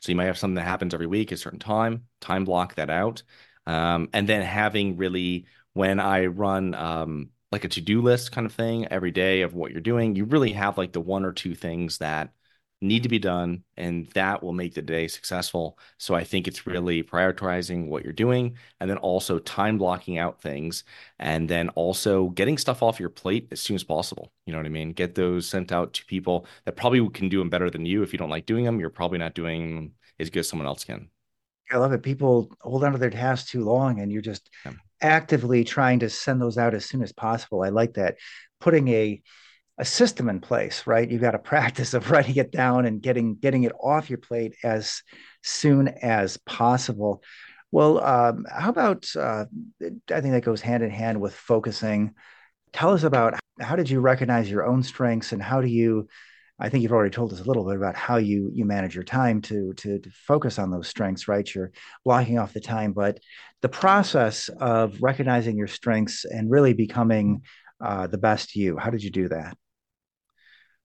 So 0.00 0.10
you 0.10 0.16
might 0.16 0.26
have 0.26 0.38
something 0.38 0.54
that 0.56 0.62
happens 0.62 0.94
every 0.94 1.06
week 1.06 1.32
a 1.32 1.36
certain 1.36 1.58
time, 1.58 2.04
time 2.20 2.44
block 2.44 2.76
that 2.76 2.90
out. 2.90 3.22
Um, 3.66 4.08
and 4.12 4.28
then 4.28 4.42
having 4.42 4.96
really, 4.96 5.46
when 5.74 6.00
I 6.00 6.26
run 6.26 6.74
um, 6.74 7.30
like 7.52 7.64
a 7.64 7.68
to-do 7.68 8.00
list 8.00 8.32
kind 8.32 8.46
of 8.46 8.52
thing 8.52 8.88
every 8.88 9.10
day 9.10 9.42
of 9.42 9.54
what 9.54 9.72
you're 9.72 9.80
doing, 9.80 10.16
you 10.16 10.24
really 10.24 10.52
have 10.52 10.78
like 10.78 10.92
the 10.92 11.00
one 11.00 11.24
or 11.24 11.32
two 11.32 11.54
things 11.54 11.98
that 11.98 12.32
need 12.80 13.02
to 13.02 13.08
be 13.08 13.18
done 13.18 13.62
and 13.76 14.08
that 14.10 14.42
will 14.42 14.52
make 14.52 14.74
the 14.74 14.82
day 14.82 15.06
successful. 15.06 15.78
So 15.98 16.14
i 16.14 16.24
think 16.24 16.48
it's 16.48 16.66
really 16.66 17.02
prioritizing 17.02 17.88
what 17.88 18.04
you're 18.04 18.12
doing 18.12 18.56
and 18.80 18.88
then 18.88 18.96
also 18.98 19.38
time 19.38 19.78
blocking 19.78 20.18
out 20.18 20.40
things 20.40 20.84
and 21.18 21.48
then 21.48 21.68
also 21.70 22.28
getting 22.30 22.56
stuff 22.58 22.82
off 22.82 23.00
your 23.00 23.10
plate 23.10 23.48
as 23.50 23.60
soon 23.60 23.74
as 23.74 23.84
possible. 23.84 24.32
You 24.46 24.52
know 24.52 24.58
what 24.58 24.66
i 24.66 24.70
mean? 24.70 24.92
Get 24.92 25.14
those 25.14 25.46
sent 25.46 25.72
out 25.72 25.92
to 25.94 26.04
people 26.06 26.46
that 26.64 26.76
probably 26.76 27.06
can 27.10 27.28
do 27.28 27.38
them 27.38 27.50
better 27.50 27.70
than 27.70 27.86
you. 27.86 28.02
If 28.02 28.12
you 28.12 28.18
don't 28.18 28.30
like 28.30 28.46
doing 28.46 28.64
them 28.64 28.80
you're 28.80 28.90
probably 28.90 29.18
not 29.18 29.34
doing 29.34 29.92
as 30.18 30.30
good 30.30 30.40
as 30.40 30.48
someone 30.48 30.66
else 30.66 30.84
can. 30.84 31.10
I 31.72 31.76
love 31.76 31.92
it. 31.92 32.02
People 32.02 32.50
hold 32.60 32.82
on 32.82 32.92
to 32.92 32.98
their 32.98 33.10
tasks 33.10 33.50
too 33.50 33.64
long 33.64 34.00
and 34.00 34.10
you're 34.10 34.22
just 34.22 34.50
yeah. 34.64 34.72
actively 35.00 35.64
trying 35.64 36.00
to 36.00 36.10
send 36.10 36.40
those 36.40 36.58
out 36.58 36.74
as 36.74 36.84
soon 36.84 37.02
as 37.02 37.12
possible. 37.12 37.62
I 37.62 37.68
like 37.68 37.94
that. 37.94 38.16
Putting 38.58 38.88
a 38.88 39.22
a 39.80 39.84
system 39.84 40.28
in 40.28 40.40
place, 40.40 40.86
right? 40.86 41.10
You've 41.10 41.22
got 41.22 41.34
a 41.34 41.38
practice 41.52 41.94
of 41.94 42.10
writing 42.10 42.36
it 42.36 42.52
down 42.52 42.86
and 42.86 43.02
getting 43.02 43.34
getting 43.36 43.64
it 43.64 43.72
off 43.82 44.10
your 44.10 44.18
plate 44.18 44.54
as 44.62 45.02
soon 45.42 45.88
as 45.88 46.36
possible. 46.36 47.22
Well, 47.72 48.04
um, 48.04 48.46
how 48.50 48.68
about 48.68 49.06
uh, 49.16 49.46
I 49.82 50.20
think 50.20 50.32
that 50.32 50.44
goes 50.44 50.60
hand 50.60 50.82
in 50.82 50.90
hand 50.90 51.20
with 51.20 51.34
focusing. 51.34 52.14
Tell 52.72 52.92
us 52.92 53.04
about 53.04 53.38
how 53.60 53.76
did 53.76 53.90
you 53.90 54.00
recognize 54.00 54.50
your 54.50 54.66
own 54.66 54.82
strengths 54.82 55.32
and 55.32 55.42
how 55.42 55.60
do 55.60 55.68
you 55.68 56.08
I 56.62 56.68
think 56.68 56.82
you've 56.82 56.92
already 56.92 57.14
told 57.14 57.32
us 57.32 57.40
a 57.40 57.44
little 57.44 57.64
bit 57.64 57.76
about 57.76 57.96
how 57.96 58.18
you 58.18 58.50
you 58.52 58.66
manage 58.66 58.94
your 58.94 59.04
time 59.04 59.40
to, 59.42 59.72
to 59.78 59.98
to, 59.98 60.10
focus 60.10 60.58
on 60.58 60.70
those 60.70 60.88
strengths, 60.88 61.26
right? 61.26 61.54
You're 61.54 61.72
blocking 62.04 62.38
off 62.38 62.52
the 62.52 62.60
time, 62.60 62.92
but 62.92 63.18
the 63.62 63.70
process 63.70 64.50
of 64.60 65.00
recognizing 65.00 65.56
your 65.56 65.68
strengths 65.68 66.26
and 66.26 66.50
really 66.50 66.74
becoming 66.74 67.42
uh, 67.80 68.08
the 68.08 68.18
best 68.18 68.54
you. 68.54 68.76
How 68.76 68.90
did 68.90 69.02
you 69.02 69.10
do 69.10 69.28
that? 69.28 69.56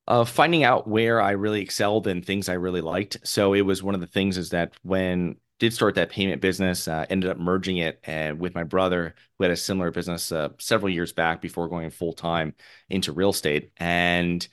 Finding 0.07 0.63
out 0.63 0.87
where 0.87 1.21
I 1.21 1.31
really 1.31 1.61
excelled 1.61 2.07
and 2.07 2.23
things 2.23 2.49
I 2.49 2.53
really 2.53 2.81
liked. 2.81 3.17
So 3.23 3.53
it 3.53 3.61
was 3.61 3.81
one 3.83 3.95
of 3.95 4.01
the 4.01 4.07
things 4.07 4.37
is 4.37 4.49
that 4.51 4.73
when 4.83 5.37
did 5.59 5.73
start 5.73 5.95
that 5.95 6.09
payment 6.09 6.41
business. 6.41 6.87
Uh, 6.87 7.05
ended 7.09 7.29
up 7.29 7.37
merging 7.37 7.77
it 7.77 7.99
uh, 8.07 8.35
with 8.35 8.55
my 8.55 8.63
brother, 8.63 9.15
who 9.37 9.43
had 9.43 9.51
a 9.51 9.57
similar 9.57 9.91
business 9.91 10.31
uh, 10.31 10.49
several 10.59 10.89
years 10.89 11.13
back 11.13 11.41
before 11.41 11.67
going 11.67 11.89
full 11.89 12.13
time 12.13 12.53
into 12.89 13.13
real 13.13 13.29
estate. 13.29 13.71
And 13.77 14.45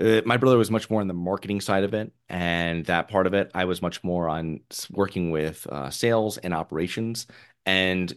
uh, 0.00 0.22
my 0.24 0.38
brother 0.38 0.56
was 0.56 0.70
much 0.70 0.88
more 0.88 1.00
on 1.00 1.08
the 1.08 1.14
marketing 1.14 1.60
side 1.60 1.84
of 1.84 1.92
it, 1.94 2.12
and 2.28 2.84
that 2.86 3.08
part 3.08 3.26
of 3.26 3.34
it, 3.34 3.50
I 3.54 3.66
was 3.66 3.82
much 3.82 4.02
more 4.02 4.28
on 4.28 4.60
working 4.90 5.30
with 5.30 5.66
uh, 5.66 5.90
sales 5.90 6.38
and 6.38 6.54
operations, 6.54 7.26
and 7.66 8.12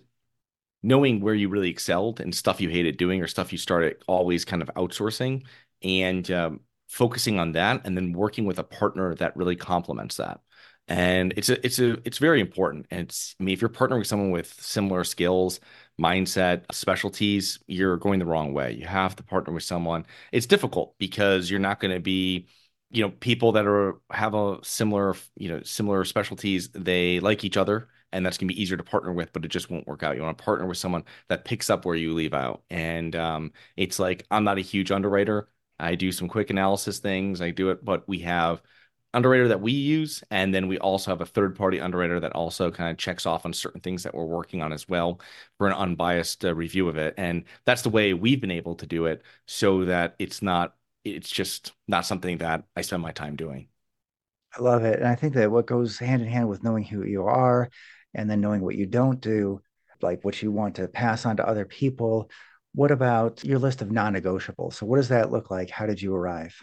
knowing 0.84 1.20
where 1.20 1.34
you 1.34 1.50
really 1.50 1.70
excelled 1.70 2.22
and 2.22 2.34
stuff 2.34 2.62
you 2.62 2.70
hated 2.70 2.96
doing 2.96 3.22
or 3.22 3.28
stuff 3.28 3.52
you 3.52 3.58
started 3.58 3.98
always 4.08 4.46
kind 4.46 4.62
of 4.62 4.70
outsourcing, 4.76 5.44
and 5.86 6.30
um, 6.32 6.62
focusing 6.90 7.40
on 7.40 7.54
that, 7.54 7.82
and 7.86 7.96
then 7.96 8.14
working 8.14 8.46
with 8.46 8.60
a 8.60 8.64
partner 8.64 9.16
that 9.16 9.38
really 9.38 9.56
complements 9.56 10.18
that. 10.18 10.42
And 10.88 11.34
it's 11.38 11.50
a 11.50 11.66
it's 11.66 11.80
a 11.80 11.94
it's 12.06 12.20
very 12.20 12.42
important. 12.42 12.88
And 12.92 13.02
it's 13.02 13.36
i 13.40 13.44
mean 13.44 13.54
if 13.54 13.62
you're 13.62 13.70
partnering 13.70 14.00
with 14.00 14.08
someone 14.08 14.32
with 14.32 14.54
similar 14.60 15.04
skills 15.04 15.60
mindset 16.00 16.64
specialties 16.74 17.60
you're 17.68 17.98
going 17.98 18.20
the 18.20 18.26
wrong 18.26 18.54
way. 18.54 18.74
You 18.74 18.86
have 18.86 19.16
to 19.16 19.24
partner 19.24 19.54
with 19.54 19.64
someone. 19.64 20.06
It's 20.32 20.46
difficult 20.46 20.96
because 21.00 21.50
you're 21.50 21.60
not 21.60 21.80
going 21.80 21.94
to 21.94 22.00
be 22.00 22.48
you 22.92 23.02
know 23.04 23.12
people 23.20 23.52
that 23.54 23.66
are 23.66 24.00
have 24.12 24.34
a 24.36 24.60
similar 24.64 25.16
you 25.36 25.50
know 25.50 25.62
similar 25.64 26.06
specialties. 26.06 26.70
They 26.70 27.20
like 27.20 27.44
each 27.44 27.58
other 27.58 27.90
and 28.12 28.26
that's 28.26 28.38
going 28.38 28.48
to 28.48 28.54
be 28.54 28.62
easier 28.62 28.78
to 28.78 28.84
partner 28.84 29.12
with 29.12 29.34
but 29.34 29.44
it 29.46 29.50
just 29.50 29.70
won't 29.72 29.88
work 29.88 30.04
out. 30.04 30.16
You 30.16 30.22
want 30.24 30.38
to 30.38 30.44
partner 30.44 30.68
with 30.68 30.78
someone 30.78 31.04
that 31.30 31.46
picks 31.46 31.70
up 31.70 31.86
where 31.86 31.96
you 31.96 32.14
leave 32.14 32.34
out. 32.34 32.64
And 32.70 33.16
um, 33.16 33.54
it's 33.76 34.00
like 34.00 34.26
i'm 34.32 34.44
not 34.44 34.58
a 34.58 34.62
huge 34.62 34.92
underwriter 34.92 35.50
i 35.80 35.96
do 35.96 36.12
some 36.12 36.28
quick 36.28 36.50
analysis 36.50 37.00
things 37.00 37.42
i 37.42 37.52
do 37.52 37.70
it 37.70 37.84
but 37.84 38.08
we 38.08 38.20
have 38.20 38.62
underwriter 39.16 39.48
that 39.48 39.62
we 39.62 39.72
use. 39.72 40.24
And 40.30 40.54
then 40.54 40.68
we 40.68 40.78
also 40.78 41.10
have 41.10 41.22
a 41.22 41.26
third 41.26 41.56
party 41.56 41.80
underwriter 41.80 42.20
that 42.20 42.34
also 42.34 42.70
kind 42.70 42.92
of 42.92 42.98
checks 42.98 43.26
off 43.26 43.46
on 43.46 43.54
certain 43.54 43.82
things 43.82 44.04
that 44.04 44.14
we're 44.14 44.26
working 44.26 44.62
on 44.62 44.74
as 44.74 44.88
well 44.88 45.22
for 45.58 45.68
an 45.68 45.74
unbiased 45.74 46.44
uh, 46.44 46.54
review 46.54 46.90
of 46.90 46.98
it. 46.98 47.14
And 47.18 47.46
that's 47.66 47.82
the 47.82 47.90
way 47.90 48.14
we've 48.14 48.42
been 48.42 48.52
able 48.52 48.76
to 48.76 48.86
do 48.86 49.06
it 49.06 49.24
so 49.48 49.86
that 49.86 50.16
it's 50.20 50.42
not, 50.42 50.76
it's 51.06 51.30
just 51.30 51.72
not 51.88 52.06
something 52.06 52.40
that 52.40 52.66
I 52.76 52.82
spend 52.82 53.02
my 53.02 53.12
time 53.12 53.38
doing. 53.38 53.70
I 54.58 54.62
love 54.62 54.84
it. 54.84 55.00
And 55.00 55.08
I 55.08 55.16
think 55.16 55.34
that 55.36 55.52
what 55.52 55.66
goes 55.66 55.98
hand 55.98 56.22
in 56.22 56.28
hand 56.28 56.50
with 56.50 56.64
knowing 56.64 56.84
who 56.84 57.04
you 57.04 57.24
are 57.24 57.70
and 58.14 58.30
then 58.30 58.42
knowing 58.42 58.62
what 58.62 58.76
you 58.76 58.86
don't 58.86 59.22
do, 59.22 59.62
like 60.02 60.26
what 60.26 60.42
you 60.42 60.52
want 60.52 60.76
to 60.76 60.90
pass 60.90 61.26
on 61.26 61.38
to 61.38 61.48
other 61.48 61.66
people. 61.66 62.30
What 62.76 62.92
about 62.92 63.44
your 63.44 63.58
list 63.58 63.82
of 63.82 63.92
non 63.92 64.14
negotiables? 64.14 64.74
So, 64.74 64.86
what 64.86 64.98
does 64.98 65.10
that 65.10 65.32
look 65.32 65.50
like? 65.50 65.70
How 65.70 65.86
did 65.86 66.02
you 66.02 66.14
arrive? 66.14 66.56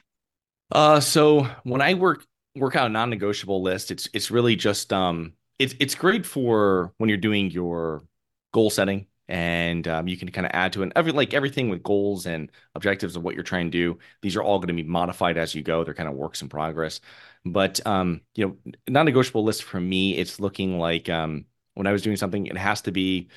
Uh, 0.71 1.01
so 1.01 1.47
when 1.65 1.83
I 1.83 1.95
work 1.95 2.25
work 2.57 2.77
out 2.77 2.87
a 2.87 2.91
non-negotiable 2.91 3.63
list. 3.63 3.91
It's 3.91 4.09
it's 4.13 4.31
really 4.31 4.57
just 4.57 4.93
um 4.93 5.33
it's 5.59 5.75
it's 5.81 5.95
great 5.95 6.27
for 6.27 6.93
when 6.99 7.09
you're 7.09 7.19
doing 7.19 7.51
your 7.51 8.05
goal 8.53 8.71
setting 8.71 9.07
and 9.29 9.87
um, 9.89 10.09
you 10.09 10.17
can 10.17 10.31
kind 10.31 10.47
of 10.47 10.51
add 10.53 10.73
to 10.75 10.83
it. 10.83 10.93
Every 10.97 11.13
like 11.13 11.35
everything 11.35 11.69
with 11.69 11.83
goals 11.83 12.27
and 12.27 12.51
objectives 12.75 13.17
of 13.17 13.23
what 13.23 13.35
you're 13.35 13.45
trying 13.45 13.71
to 13.71 13.71
do. 13.71 13.99
These 14.21 14.37
are 14.37 14.43
all 14.43 14.59
going 14.59 14.69
to 14.69 14.75
be 14.75 14.83
modified 14.83 15.39
as 15.39 15.55
you 15.55 15.63
go. 15.63 15.85
They're 15.85 15.95
kind 15.95 16.09
of 16.09 16.15
works 16.15 16.43
in 16.43 16.49
progress. 16.49 17.01
But 17.45 17.85
um, 17.87 18.21
you 18.35 18.47
know, 18.65 18.73
non-negotiable 18.89 19.45
list 19.45 19.63
for 19.63 19.81
me, 19.81 20.17
it's 20.19 20.41
looking 20.41 20.79
like 20.79 21.09
um 21.09 21.47
when 21.75 21.87
I 21.87 21.93
was 21.93 22.03
doing 22.03 22.17
something, 22.17 22.47
it 22.47 22.59
has 22.59 22.83
to 22.83 22.93
be 22.93 23.29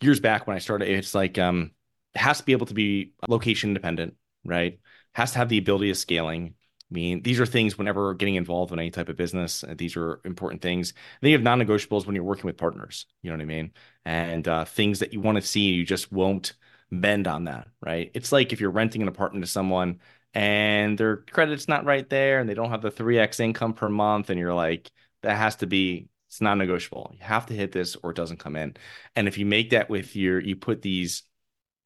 years 0.00 0.20
back 0.20 0.46
when 0.46 0.56
I 0.56 0.60
started. 0.60 0.88
It's 0.88 1.14
like 1.14 1.38
um 1.38 1.72
has 2.14 2.38
to 2.38 2.44
be 2.44 2.52
able 2.52 2.66
to 2.66 2.74
be 2.74 3.12
location 3.28 3.70
independent, 3.70 4.14
right? 4.44 4.78
Has 5.14 5.32
to 5.32 5.38
have 5.38 5.48
the 5.48 5.58
ability 5.58 5.90
of 5.90 5.96
scaling 5.96 6.54
I 6.90 6.94
mean, 6.94 7.22
these 7.22 7.38
are 7.38 7.46
things 7.46 7.78
whenever 7.78 8.14
getting 8.14 8.34
involved 8.34 8.72
in 8.72 8.78
any 8.78 8.90
type 8.90 9.08
of 9.08 9.16
business, 9.16 9.62
uh, 9.62 9.74
these 9.76 9.96
are 9.96 10.20
important 10.24 10.60
things. 10.60 10.92
Then 11.20 11.30
you 11.30 11.36
have 11.36 11.44
non-negotiables 11.44 12.04
when 12.04 12.16
you're 12.16 12.24
working 12.24 12.46
with 12.46 12.56
partners, 12.56 13.06
you 13.22 13.30
know 13.30 13.36
what 13.36 13.42
I 13.42 13.46
mean? 13.46 13.72
And 14.04 14.46
uh, 14.48 14.64
things 14.64 14.98
that 14.98 15.12
you 15.12 15.20
want 15.20 15.36
to 15.36 15.42
see, 15.42 15.70
you 15.70 15.84
just 15.84 16.10
won't 16.10 16.54
bend 16.90 17.28
on 17.28 17.44
that, 17.44 17.68
right? 17.80 18.10
It's 18.12 18.32
like 18.32 18.52
if 18.52 18.60
you're 18.60 18.70
renting 18.70 19.02
an 19.02 19.08
apartment 19.08 19.44
to 19.44 19.50
someone 19.50 20.00
and 20.34 20.98
their 20.98 21.18
credit's 21.18 21.68
not 21.68 21.84
right 21.84 22.08
there 22.08 22.40
and 22.40 22.48
they 22.48 22.54
don't 22.54 22.70
have 22.70 22.82
the 22.82 22.90
3x 22.90 23.38
income 23.38 23.74
per 23.74 23.88
month 23.88 24.28
and 24.28 24.40
you're 24.40 24.54
like, 24.54 24.90
that 25.22 25.36
has 25.36 25.56
to 25.56 25.66
be 25.66 26.08
it's 26.26 26.40
non-negotiable. 26.40 27.10
You 27.14 27.24
have 27.24 27.46
to 27.46 27.54
hit 27.54 27.72
this 27.72 27.96
or 27.96 28.10
it 28.10 28.16
doesn't 28.16 28.38
come 28.38 28.56
in. 28.56 28.76
And 29.16 29.26
if 29.28 29.36
you 29.38 29.46
make 29.46 29.70
that 29.70 29.90
with 29.90 30.14
your 30.16 30.40
you 30.40 30.56
put 30.56 30.82
these 30.82 31.22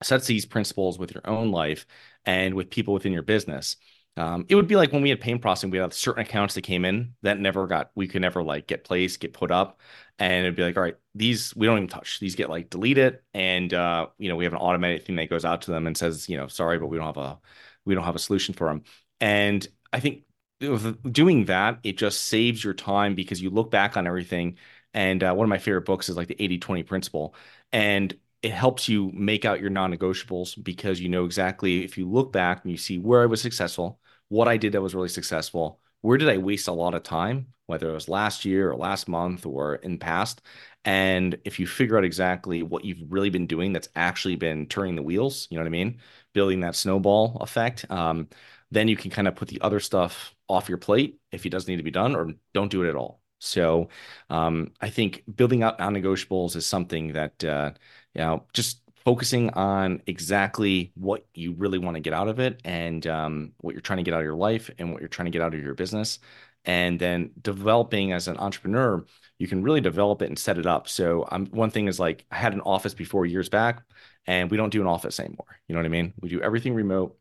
sets 0.02 0.26
these 0.26 0.46
principles 0.46 0.98
with 0.98 1.14
your 1.14 1.26
own 1.26 1.50
life 1.50 1.86
and 2.24 2.54
with 2.54 2.70
people 2.70 2.94
within 2.94 3.12
your 3.12 3.22
business, 3.22 3.76
um, 4.16 4.46
it 4.48 4.54
would 4.54 4.68
be 4.68 4.76
like 4.76 4.92
when 4.92 5.02
we 5.02 5.10
had 5.10 5.20
pain 5.20 5.38
processing, 5.40 5.70
we 5.70 5.78
had 5.78 5.92
certain 5.92 6.22
accounts 6.22 6.54
that 6.54 6.62
came 6.62 6.84
in 6.84 7.14
that 7.22 7.40
never 7.40 7.66
got, 7.66 7.90
we 7.96 8.06
could 8.06 8.22
never 8.22 8.42
like 8.44 8.66
get 8.68 8.84
placed, 8.84 9.18
get 9.20 9.32
put 9.32 9.50
up. 9.50 9.80
And 10.18 10.44
it'd 10.44 10.54
be 10.54 10.62
like, 10.62 10.76
all 10.76 10.84
right, 10.84 10.96
these 11.16 11.54
we 11.56 11.66
don't 11.66 11.78
even 11.78 11.88
touch. 11.88 12.20
These 12.20 12.36
get 12.36 12.48
like 12.48 12.70
deleted. 12.70 13.18
And, 13.32 13.74
uh, 13.74 14.06
you 14.18 14.28
know, 14.28 14.36
we 14.36 14.44
have 14.44 14.52
an 14.52 14.60
automated 14.60 15.04
thing 15.04 15.16
that 15.16 15.30
goes 15.30 15.44
out 15.44 15.62
to 15.62 15.72
them 15.72 15.86
and 15.88 15.96
says, 15.96 16.28
you 16.28 16.36
know, 16.36 16.46
sorry, 16.46 16.78
but 16.78 16.86
we 16.86 16.96
don't 16.96 17.06
have 17.06 17.16
a, 17.16 17.40
we 17.84 17.94
don't 17.94 18.04
have 18.04 18.14
a 18.14 18.20
solution 18.20 18.54
for 18.54 18.68
them. 18.68 18.84
And 19.20 19.66
I 19.92 19.98
think 20.00 20.22
doing 20.60 21.46
that, 21.46 21.80
it 21.82 21.98
just 21.98 22.24
saves 22.24 22.62
your 22.62 22.74
time 22.74 23.14
because 23.14 23.42
you 23.42 23.50
look 23.50 23.70
back 23.70 23.96
on 23.96 24.06
everything. 24.06 24.58
And 24.92 25.24
uh, 25.24 25.34
one 25.34 25.44
of 25.44 25.48
my 25.48 25.58
favorite 25.58 25.86
books 25.86 26.08
is 26.08 26.16
like 26.16 26.28
the 26.28 26.40
80 26.42 26.58
20 26.58 26.82
principle. 26.84 27.34
And 27.72 28.14
it 28.44 28.52
helps 28.52 28.88
you 28.90 29.10
make 29.14 29.46
out 29.46 29.60
your 29.60 29.70
non-negotiables 29.70 30.62
because 30.62 31.00
you 31.00 31.08
know 31.08 31.24
exactly 31.24 31.82
if 31.82 31.96
you 31.96 32.06
look 32.06 32.30
back 32.30 32.62
and 32.62 32.70
you 32.70 32.76
see 32.76 32.98
where 32.98 33.22
I 33.22 33.26
was 33.26 33.40
successful, 33.40 33.98
what 34.28 34.48
I 34.48 34.58
did 34.58 34.72
that 34.72 34.82
was 34.82 34.94
really 34.94 35.08
successful, 35.08 35.80
where 36.02 36.18
did 36.18 36.28
I 36.28 36.36
waste 36.36 36.68
a 36.68 36.72
lot 36.72 36.94
of 36.94 37.02
time, 37.02 37.46
whether 37.66 37.88
it 37.88 37.94
was 37.94 38.06
last 38.06 38.44
year 38.44 38.70
or 38.70 38.76
last 38.76 39.08
month 39.08 39.46
or 39.46 39.76
in 39.76 39.98
past. 39.98 40.42
And 40.84 41.38
if 41.46 41.58
you 41.58 41.66
figure 41.66 41.96
out 41.96 42.04
exactly 42.04 42.62
what 42.62 42.84
you've 42.84 43.10
really 43.10 43.30
been 43.30 43.46
doing 43.46 43.72
that's 43.72 43.88
actually 43.96 44.36
been 44.36 44.66
turning 44.66 44.94
the 44.94 45.02
wheels, 45.02 45.48
you 45.50 45.56
know 45.56 45.62
what 45.62 45.68
I 45.68 45.70
mean? 45.70 46.00
Building 46.34 46.60
that 46.60 46.76
snowball 46.76 47.38
effect, 47.40 47.86
um, 47.90 48.28
then 48.70 48.88
you 48.88 48.96
can 48.96 49.10
kind 49.10 49.26
of 49.26 49.36
put 49.36 49.48
the 49.48 49.62
other 49.62 49.80
stuff 49.80 50.34
off 50.50 50.68
your 50.68 50.76
plate 50.76 51.18
if 51.32 51.46
it 51.46 51.50
doesn't 51.50 51.70
need 51.70 51.78
to 51.78 51.82
be 51.82 51.90
done 51.90 52.14
or 52.14 52.34
don't 52.52 52.70
do 52.70 52.84
it 52.84 52.90
at 52.90 52.96
all. 52.96 53.22
So 53.38 53.88
um, 54.30 54.72
I 54.80 54.90
think 54.90 55.22
building 55.34 55.62
out 55.62 55.78
non-negotiables 55.78 56.56
is 56.56 56.66
something 56.66 57.12
that 57.12 57.44
uh, 57.44 57.72
you 58.14 58.20
know 58.22 58.44
just 58.52 58.80
focusing 59.04 59.50
on 59.50 60.00
exactly 60.06 60.90
what 60.94 61.26
you 61.34 61.52
really 61.52 61.78
want 61.78 61.94
to 61.94 62.00
get 62.00 62.14
out 62.14 62.28
of 62.28 62.40
it 62.40 62.60
and 62.64 63.06
um, 63.06 63.52
what 63.58 63.74
you're 63.74 63.82
trying 63.82 63.98
to 63.98 64.02
get 64.02 64.14
out 64.14 64.20
of 64.20 64.24
your 64.24 64.34
life 64.34 64.70
and 64.78 64.90
what 64.90 65.00
you're 65.00 65.08
trying 65.08 65.26
to 65.26 65.30
get 65.30 65.42
out 65.42 65.54
of 65.54 65.62
your 65.62 65.74
business. 65.74 66.18
And 66.64 66.98
then 66.98 67.30
developing 67.42 68.12
as 68.12 68.28
an 68.28 68.38
entrepreneur 68.38 69.04
you 69.38 69.48
can 69.48 69.62
really 69.62 69.80
develop 69.80 70.22
it 70.22 70.28
and 70.28 70.38
set 70.38 70.58
it 70.58 70.66
up. 70.66 70.88
So 70.88 71.26
um, 71.30 71.46
one 71.46 71.70
thing 71.70 71.88
is 71.88 72.00
like 72.00 72.24
i 72.30 72.36
had 72.36 72.54
an 72.54 72.60
office 72.62 72.94
before 72.94 73.26
years 73.26 73.48
back 73.48 73.82
and 74.26 74.50
we 74.50 74.56
don't 74.56 74.70
do 74.70 74.80
an 74.80 74.86
office 74.86 75.20
anymore. 75.20 75.58
You 75.68 75.74
know 75.74 75.80
what 75.80 75.86
i 75.86 75.90
mean? 75.90 76.14
We 76.20 76.28
do 76.30 76.40
everything 76.40 76.74
remote. 76.74 77.18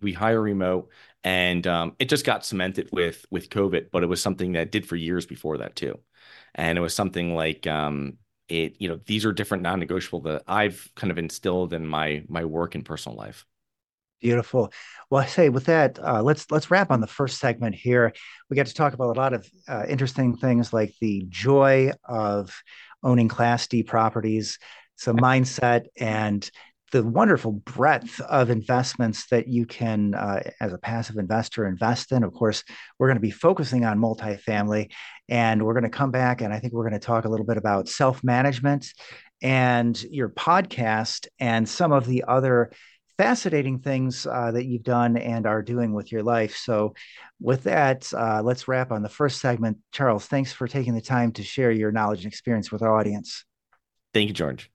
We 0.00 0.12
hire 0.12 0.40
remote 0.40 0.90
and 1.22 1.64
um, 1.68 1.94
it 2.00 2.08
just 2.08 2.24
got 2.24 2.44
cemented 2.44 2.88
with 2.90 3.24
with 3.30 3.48
covid 3.48 3.90
but 3.92 4.02
it 4.02 4.08
was 4.08 4.20
something 4.20 4.52
that 4.52 4.72
did 4.72 4.88
for 4.88 4.96
years 4.96 5.26
before 5.26 5.58
that 5.58 5.76
too. 5.76 6.00
And 6.54 6.76
it 6.76 6.80
was 6.80 6.94
something 6.94 7.34
like 7.34 7.66
um, 7.66 8.18
it 8.48 8.74
you 8.78 8.88
know 8.88 8.98
these 9.06 9.24
are 9.24 9.32
different 9.32 9.62
non-negotiable 9.62 10.20
that 10.20 10.42
i've 10.46 10.90
kind 10.94 11.10
of 11.10 11.18
instilled 11.18 11.72
in 11.72 11.86
my 11.86 12.22
my 12.28 12.44
work 12.44 12.74
and 12.74 12.84
personal 12.84 13.16
life 13.16 13.46
Beautiful. 14.22 14.72
Well, 15.10 15.20
I 15.20 15.26
say 15.26 15.48
with 15.48 15.64
that, 15.64 15.98
uh, 15.98 16.22
let's 16.22 16.48
let's 16.48 16.70
wrap 16.70 16.92
on 16.92 17.00
the 17.00 17.08
first 17.08 17.40
segment 17.40 17.74
here. 17.74 18.12
We 18.48 18.54
got 18.54 18.68
to 18.68 18.74
talk 18.74 18.92
about 18.92 19.16
a 19.16 19.20
lot 19.20 19.32
of 19.32 19.50
uh, 19.66 19.84
interesting 19.88 20.36
things 20.36 20.72
like 20.72 20.94
the 21.00 21.26
joy 21.28 21.90
of 22.04 22.54
owning 23.02 23.26
Class 23.26 23.66
D 23.66 23.82
properties, 23.82 24.60
some 24.94 25.16
mindset, 25.16 25.86
and 25.98 26.48
the 26.92 27.02
wonderful 27.02 27.52
breadth 27.52 28.20
of 28.20 28.48
investments 28.48 29.26
that 29.28 29.48
you 29.48 29.66
can, 29.66 30.14
uh, 30.14 30.42
as 30.60 30.72
a 30.72 30.78
passive 30.78 31.16
investor, 31.16 31.66
invest 31.66 32.12
in. 32.12 32.22
Of 32.22 32.32
course, 32.32 32.62
we're 32.98 33.08
going 33.08 33.16
to 33.16 33.20
be 33.20 33.32
focusing 33.32 33.84
on 33.84 33.98
multifamily, 33.98 34.92
and 35.32 35.64
we're 35.64 35.72
going 35.72 35.82
to 35.82 35.88
come 35.88 36.10
back 36.10 36.42
and 36.42 36.52
I 36.52 36.58
think 36.58 36.74
we're 36.74 36.86
going 36.86 37.00
to 37.00 37.06
talk 37.06 37.24
a 37.24 37.28
little 37.30 37.46
bit 37.46 37.56
about 37.56 37.88
self 37.88 38.22
management 38.22 38.92
and 39.40 40.00
your 40.04 40.28
podcast 40.28 41.26
and 41.40 41.66
some 41.66 41.90
of 41.90 42.06
the 42.06 42.24
other 42.28 42.70
fascinating 43.16 43.78
things 43.78 44.26
uh, 44.26 44.50
that 44.50 44.66
you've 44.66 44.82
done 44.82 45.16
and 45.16 45.46
are 45.46 45.62
doing 45.62 45.94
with 45.94 46.12
your 46.12 46.22
life. 46.22 46.54
So, 46.56 46.94
with 47.40 47.64
that, 47.64 48.12
uh, 48.12 48.42
let's 48.42 48.68
wrap 48.68 48.92
on 48.92 49.02
the 49.02 49.08
first 49.08 49.40
segment. 49.40 49.78
Charles, 49.90 50.26
thanks 50.26 50.52
for 50.52 50.68
taking 50.68 50.94
the 50.94 51.00
time 51.00 51.32
to 51.32 51.42
share 51.42 51.72
your 51.72 51.92
knowledge 51.92 52.24
and 52.24 52.30
experience 52.30 52.70
with 52.70 52.82
our 52.82 52.94
audience. 52.94 53.46
Thank 54.12 54.28
you, 54.28 54.34
George. 54.34 54.70